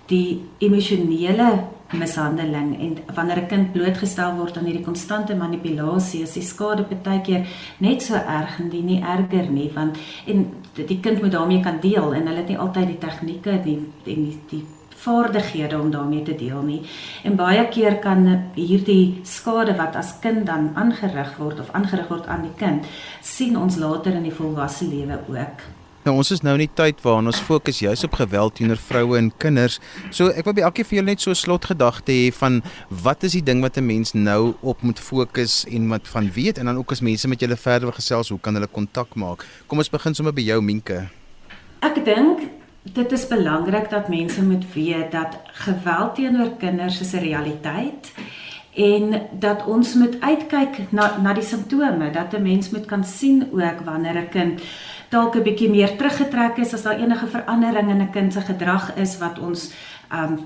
die 0.09 0.41
emosionele 0.65 1.49
mishandeling 1.93 2.71
en 2.81 2.97
wanneer 3.17 3.43
'n 3.43 3.49
kind 3.49 3.73
blootgestel 3.73 4.37
word 4.37 4.57
aan 4.57 4.65
hierdie 4.65 4.85
konstante 4.85 5.35
manipulasie 5.35 6.23
is 6.23 6.35
die 6.35 6.43
skade 6.43 6.85
baie 7.05 7.21
keer 7.21 7.47
net 7.79 8.03
so 8.03 8.15
erg 8.15 8.61
en 8.61 8.69
die 8.71 8.83
nie 8.83 9.03
erger 9.03 9.51
nie 9.51 9.71
want 9.75 9.97
en 10.27 10.47
die 10.75 11.01
kind 11.01 11.23
moet 11.23 11.33
daarmee 11.33 11.63
kan 11.63 11.81
deel 11.81 12.15
en 12.15 12.27
hulle 12.27 12.37
het 12.43 12.49
nie 12.49 12.59
altyd 12.59 12.87
die 12.87 12.99
tegnieke 12.99 13.51
en 13.51 13.63
die 13.63 13.79
die, 14.05 14.39
die 14.51 14.65
vaardighede 15.05 15.79
om 15.79 15.91
daarmee 15.91 16.23
te 16.23 16.35
deel 16.35 16.63
nie. 16.63 16.83
En 17.25 17.37
baie 17.37 17.69
keer 17.69 17.99
kan 18.03 18.27
hierdie 18.55 19.21
skade 19.25 19.77
wat 19.79 19.97
as 19.97 20.15
kind 20.23 20.47
dan 20.47 20.71
aangerig 20.75 21.37
word 21.39 21.61
of 21.61 21.71
aangerig 21.73 22.09
word 22.09 22.27
aan 22.27 22.43
die 22.43 22.57
kind, 22.59 22.87
sien 23.23 23.57
ons 23.57 23.77
later 23.77 24.13
in 24.19 24.27
die 24.27 24.35
volwasse 24.35 24.89
lewe 24.89 25.21
ook. 25.29 25.67
Nou 26.07 26.15
ons 26.23 26.31
is 26.33 26.41
nou 26.41 26.55
in 26.57 26.63
die 26.63 26.75
tyd 26.79 27.03
waarin 27.05 27.29
ons 27.29 27.41
fokus 27.45 27.83
juis 27.83 28.05
op 28.07 28.15
geweld 28.17 28.55
teenoor 28.57 28.79
vroue 28.81 29.19
en 29.19 29.27
kinders. 29.43 29.77
So 30.15 30.31
ek 30.31 30.47
wil 30.47 30.55
by 30.57 30.65
elkeen 30.65 30.87
van 30.89 30.97
julle 30.97 31.11
net 31.11 31.21
so 31.21 31.31
'n 31.31 31.37
slotgedagte 31.37 32.13
hê 32.13 32.31
van 32.33 32.63
wat 32.89 33.25
is 33.29 33.33
die 33.37 33.43
ding 33.43 33.61
wat 33.61 33.77
'n 33.77 33.87
mens 33.87 34.15
nou 34.15 34.55
op 34.63 34.83
moet 34.83 34.99
fokus 34.99 35.67
en 35.69 35.89
wat 35.89 36.09
van 36.09 36.31
weet 36.33 36.59
en 36.59 36.65
dan 36.65 36.79
ook 36.79 36.93
as 36.93 37.01
mense 37.01 37.29
met 37.29 37.41
julle 37.41 37.57
verder 37.57 37.93
gesels, 37.93 38.29
hoe 38.29 38.41
kan 38.41 38.55
hulle 38.55 38.67
kontak 38.67 39.15
maak? 39.15 39.45
Kom 39.67 39.79
ons 39.79 39.91
begin 39.91 40.15
sommer 40.15 40.33
by 40.33 40.43
jou 40.43 40.63
Minke. 40.63 41.09
Ek 41.81 42.05
dink 42.05 42.58
dit 42.93 43.13
is 43.13 43.27
belangrik 43.27 43.91
dat 43.91 44.09
mense 44.09 44.43
moet 44.43 44.65
weet 44.73 45.13
dat 45.13 45.39
geweld 45.67 46.15
teenoor 46.15 46.51
kinders 46.59 47.01
is 47.01 47.13
'n 47.13 47.25
realiteit 47.25 48.13
en 48.75 49.23
dat 49.33 49.67
ons 49.67 49.95
moet 49.95 50.21
uitkyk 50.21 50.93
na 50.93 51.19
na 51.21 51.33
die 51.33 51.43
simptome 51.43 52.11
dat 52.11 52.35
'n 52.35 52.43
mens 52.43 52.71
moet 52.71 52.87
kan 52.87 53.05
sien 53.05 53.49
ook 53.53 53.81
wanneer 53.85 54.17
'n 54.17 54.29
kind 54.29 54.61
dalk 55.09 55.37
'n 55.37 55.43
bietjie 55.43 55.71
meer 55.71 55.97
teruggetrek 55.97 56.57
is 56.57 56.75
as 56.75 56.83
daar 56.83 57.01
enige 57.01 57.27
verandering 57.27 57.91
in 57.91 58.01
'n 58.01 58.11
kind 58.11 58.33
se 58.33 58.41
gedrag 58.41 58.97
is 58.97 59.19
wat 59.19 59.39
ons 59.39 59.73
um 60.13 60.39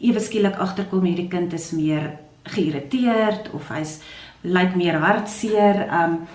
ewe 0.00 0.20
skielik 0.20 0.56
agterkom 0.56 1.04
hierdie 1.04 1.28
kind 1.28 1.52
is 1.52 1.70
meer 1.70 2.18
geïrriteerd 2.42 3.50
of 3.52 3.68
hy's 3.68 4.00
lyk 4.40 4.74
meer 4.74 4.98
hartseer 4.98 5.86
um 6.02 6.26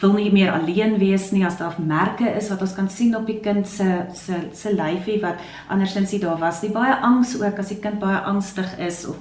wil 0.00 0.14
nie 0.14 0.30
meer 0.32 0.52
alleen 0.52 0.98
wees 0.98 1.30
nie. 1.34 1.44
As 1.46 1.58
daar 1.58 1.76
merke 1.78 2.28
is 2.38 2.48
wat 2.52 2.62
ons 2.62 2.74
kan 2.76 2.88
sien 2.90 3.16
op 3.16 3.26
die 3.26 3.40
kind 3.42 3.68
se 3.68 4.06
se 4.14 4.40
se 4.54 4.72
lyfie 4.74 5.20
wat 5.22 5.42
andersins 5.68 6.12
nie 6.12 6.22
daar 6.22 6.38
was 6.38 6.62
nie. 6.62 6.72
Baie 6.74 6.94
angs 6.94 7.36
ook 7.40 7.58
as 7.58 7.74
die 7.74 7.80
kind 7.82 7.98
baie 7.98 8.18
angstig 8.18 8.78
is 8.78 9.06
of 9.06 9.16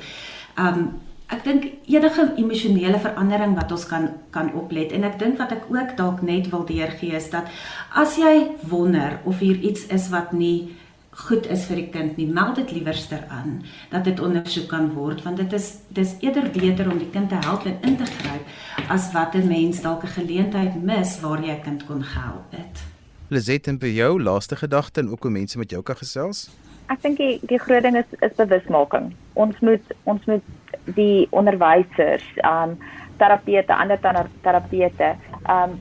um 0.58 1.00
ek 1.28 1.44
dink 1.44 1.66
enige 1.92 2.24
emosionele 2.40 3.00
verandering 3.04 3.56
wat 3.58 3.72
ons 3.72 3.86
kan 3.86 4.10
kan 4.32 4.54
oplet. 4.56 4.94
En 4.96 5.04
ek 5.04 5.20
dink 5.20 5.40
wat 5.42 5.52
ek 5.52 5.68
ook 5.74 5.98
dalk 5.98 6.22
net 6.22 6.50
wil 6.54 6.66
deurgee 6.66 7.16
is 7.18 7.30
dat 7.30 7.50
as 7.92 8.16
jy 8.18 8.52
wonder 8.70 9.20
of 9.26 9.40
hier 9.40 9.60
iets 9.60 9.88
is 9.92 10.08
wat 10.14 10.32
nie 10.32 10.78
goed 11.18 11.48
is 11.50 11.66
vir 11.70 11.82
die 11.82 11.90
kind 11.94 12.18
nie 12.18 12.28
meld 12.30 12.60
dit 12.62 12.72
liewerster 12.72 13.24
aan 13.34 13.64
dat 13.90 14.06
dit 14.06 14.20
ondersoek 14.20 14.68
kan 14.70 14.92
word 14.94 15.24
want 15.26 15.42
dit 15.42 15.54
is 15.54 15.70
dis 15.90 16.14
eerder 16.20 16.52
beter 16.54 16.92
om 16.92 17.00
die 17.02 17.10
kind 17.16 17.30
te 17.30 17.40
help 17.48 17.66
en 17.66 17.80
in 17.82 17.98
te 17.98 18.06
gryp 18.06 18.90
as 18.94 19.10
wat 19.14 19.36
'n 19.36 19.48
mens 19.48 19.82
dalk 19.82 20.04
'n 20.04 20.16
geleentheid 20.20 20.84
mis 20.84 21.20
waar 21.22 21.42
jy 21.42 21.58
'n 21.58 21.64
kind 21.64 21.86
kon 21.86 22.04
help 22.04 22.52
het 22.52 22.86
Lizet 23.30 23.68
en 23.68 23.80
vir 23.80 23.90
jou 23.90 24.22
laaste 24.22 24.56
gedagte 24.56 25.00
en 25.00 25.10
ook 25.10 25.24
hoe 25.24 25.32
mense 25.32 25.58
met 25.58 25.72
jou 25.72 25.84
kan 25.84 25.96
gesels 25.96 26.50
Ek 26.88 27.02
dink 27.04 27.18
die, 27.20 27.40
die 27.50 27.60
groot 27.60 27.84
ding 27.84 27.98
is 28.00 28.12
is 28.24 28.36
bewusmaking. 28.38 29.12
Ons 29.34 29.60
moet 29.60 29.84
ons 30.04 30.24
moet 30.26 30.44
die 30.96 31.28
onderwysers, 31.36 32.28
um 32.48 32.78
terapeute, 33.20 33.76
ander 33.76 34.00
terapeute, 34.42 35.16
um 35.52 35.76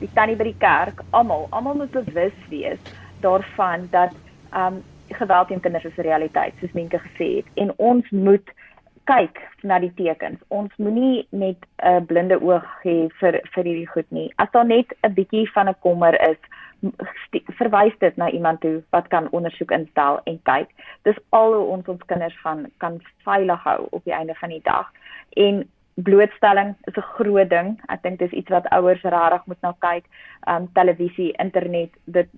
die 0.00 0.08
tannie 0.14 0.36
by 0.36 0.44
die 0.48 0.60
kerk, 0.62 1.02
almal, 1.10 1.46
almal 1.50 1.74
moet 1.74 1.92
bewus 1.92 2.38
wees 2.48 2.80
daarvan 3.20 3.86
dat 3.92 4.12
um 4.56 4.82
geweld 5.08 5.48
teen 5.48 5.60
kinders 5.60 5.84
is 5.84 5.96
'n 5.96 6.08
realiteit, 6.08 6.54
soos 6.60 6.72
Minke 6.72 6.98
gesê 6.98 7.36
het, 7.36 7.46
en 7.54 7.72
ons 7.76 8.10
moet 8.10 8.50
kyk 9.04 9.38
na 9.62 9.78
die 9.78 9.92
tekens. 9.94 10.40
Ons 10.48 10.72
moenie 10.76 11.26
net 11.30 11.56
'n 11.82 12.06
blinde 12.06 12.40
oog 12.42 12.66
hê 12.82 13.08
vir 13.20 13.40
vir 13.54 13.64
hierdie 13.64 13.92
goed 13.94 14.10
nie. 14.10 14.32
As 14.36 14.50
daar 14.50 14.66
net 14.66 14.86
'n 15.02 15.14
bietjie 15.14 15.52
van 15.52 15.68
'n 15.68 15.80
kommer 15.80 16.14
is, 16.30 16.38
verwys 17.58 17.98
dit 17.98 18.16
na 18.16 18.30
iemand 18.30 18.60
toe 18.60 18.82
wat 18.90 19.08
kan 19.08 19.30
ondersoek 19.30 19.70
instel 19.70 20.20
en 20.24 20.40
kyk. 20.42 20.68
Dis 21.02 21.18
al 21.30 21.54
hoe 21.54 21.64
ons 21.64 21.88
ons 21.88 22.04
kinders 22.06 22.36
gaan 22.40 22.66
kan 22.78 23.00
veilig 23.24 23.62
hou 23.62 23.86
op 23.90 24.04
die 24.04 24.12
einde 24.12 24.34
van 24.34 24.48
die 24.48 24.62
dag. 24.62 24.90
En 25.30 25.70
blootstelling 25.96 26.74
is 26.84 26.96
'n 26.96 27.10
groot 27.16 27.48
ding. 27.50 27.80
Ek 27.88 28.02
dink 28.02 28.18
dis 28.18 28.30
iets 28.30 28.50
wat 28.50 28.68
ouers 28.68 29.02
regtig 29.02 29.46
moet 29.46 29.60
na 29.62 29.74
kyk. 29.78 30.04
Um 30.48 30.68
televisie, 30.72 31.32
internet, 31.32 31.90
dit 32.04 32.28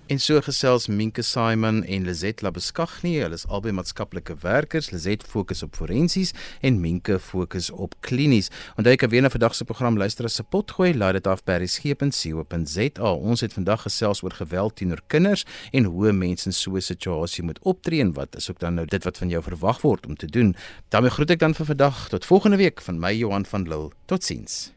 En 0.08 0.20
so 0.24 0.40
gesels 0.40 0.86
Minke 0.88 1.22
Simon 1.22 1.82
en 1.84 2.06
Lizet 2.08 2.40
Labeskagni, 2.42 3.18
hulle 3.20 3.36
is 3.36 3.44
albei 3.52 3.74
maatskaplike 3.76 4.38
werkers. 4.40 4.88
Lizet 4.94 5.26
fokus 5.28 5.66
op 5.66 5.76
forensies 5.76 6.32
en 6.64 6.78
Minke 6.80 7.18
fokus 7.20 7.68
op 7.76 7.98
klinies. 8.08 8.48
Onthou 8.80 8.94
ek 8.96 9.04
weer 9.12 9.26
na 9.26 9.32
vandag 9.34 9.58
se 9.58 9.68
program 9.68 10.00
luister 10.00 10.30
as 10.30 10.38
se 10.40 10.46
potgooi, 10.48 10.94
laai 10.96 11.18
dit 11.18 11.28
af 11.28 11.44
by 11.44 11.58
resgep.co.za. 11.60 13.12
Ons 13.12 13.44
het 13.44 13.58
vandag 13.58 13.84
gesels 13.90 14.24
oor 14.24 14.38
geweld 14.40 14.78
teenoor 14.80 15.04
kinders 15.12 15.44
en 15.76 15.92
hoe 15.92 16.16
mense 16.16 16.48
in 16.48 16.56
so 16.56 16.78
'n 16.78 16.82
situasie 16.82 17.44
moet 17.44 17.60
optree 17.68 18.00
en 18.00 18.14
wat 18.14 18.36
is 18.40 18.50
ook 18.50 18.60
dan 18.60 18.76
nou 18.76 18.88
dit 18.88 19.04
wat 19.04 19.18
van 19.18 19.30
jou 19.30 19.44
verwag 19.44 19.82
word 19.82 20.08
om 20.08 20.16
te 20.16 20.28
doen. 20.28 20.56
daarmee 20.90 21.12
groet 21.12 21.32
ek 21.32 21.40
dan 21.40 21.54
vir 21.54 21.66
vandag 21.66 22.10
tot 22.10 22.26
volgende 22.26 22.58
week 22.58 22.82
van 22.82 23.00
my 23.00 23.12
Johan 23.12 23.46
van 23.46 23.68
Lille. 23.68 23.92
Totsiens. 24.06 24.77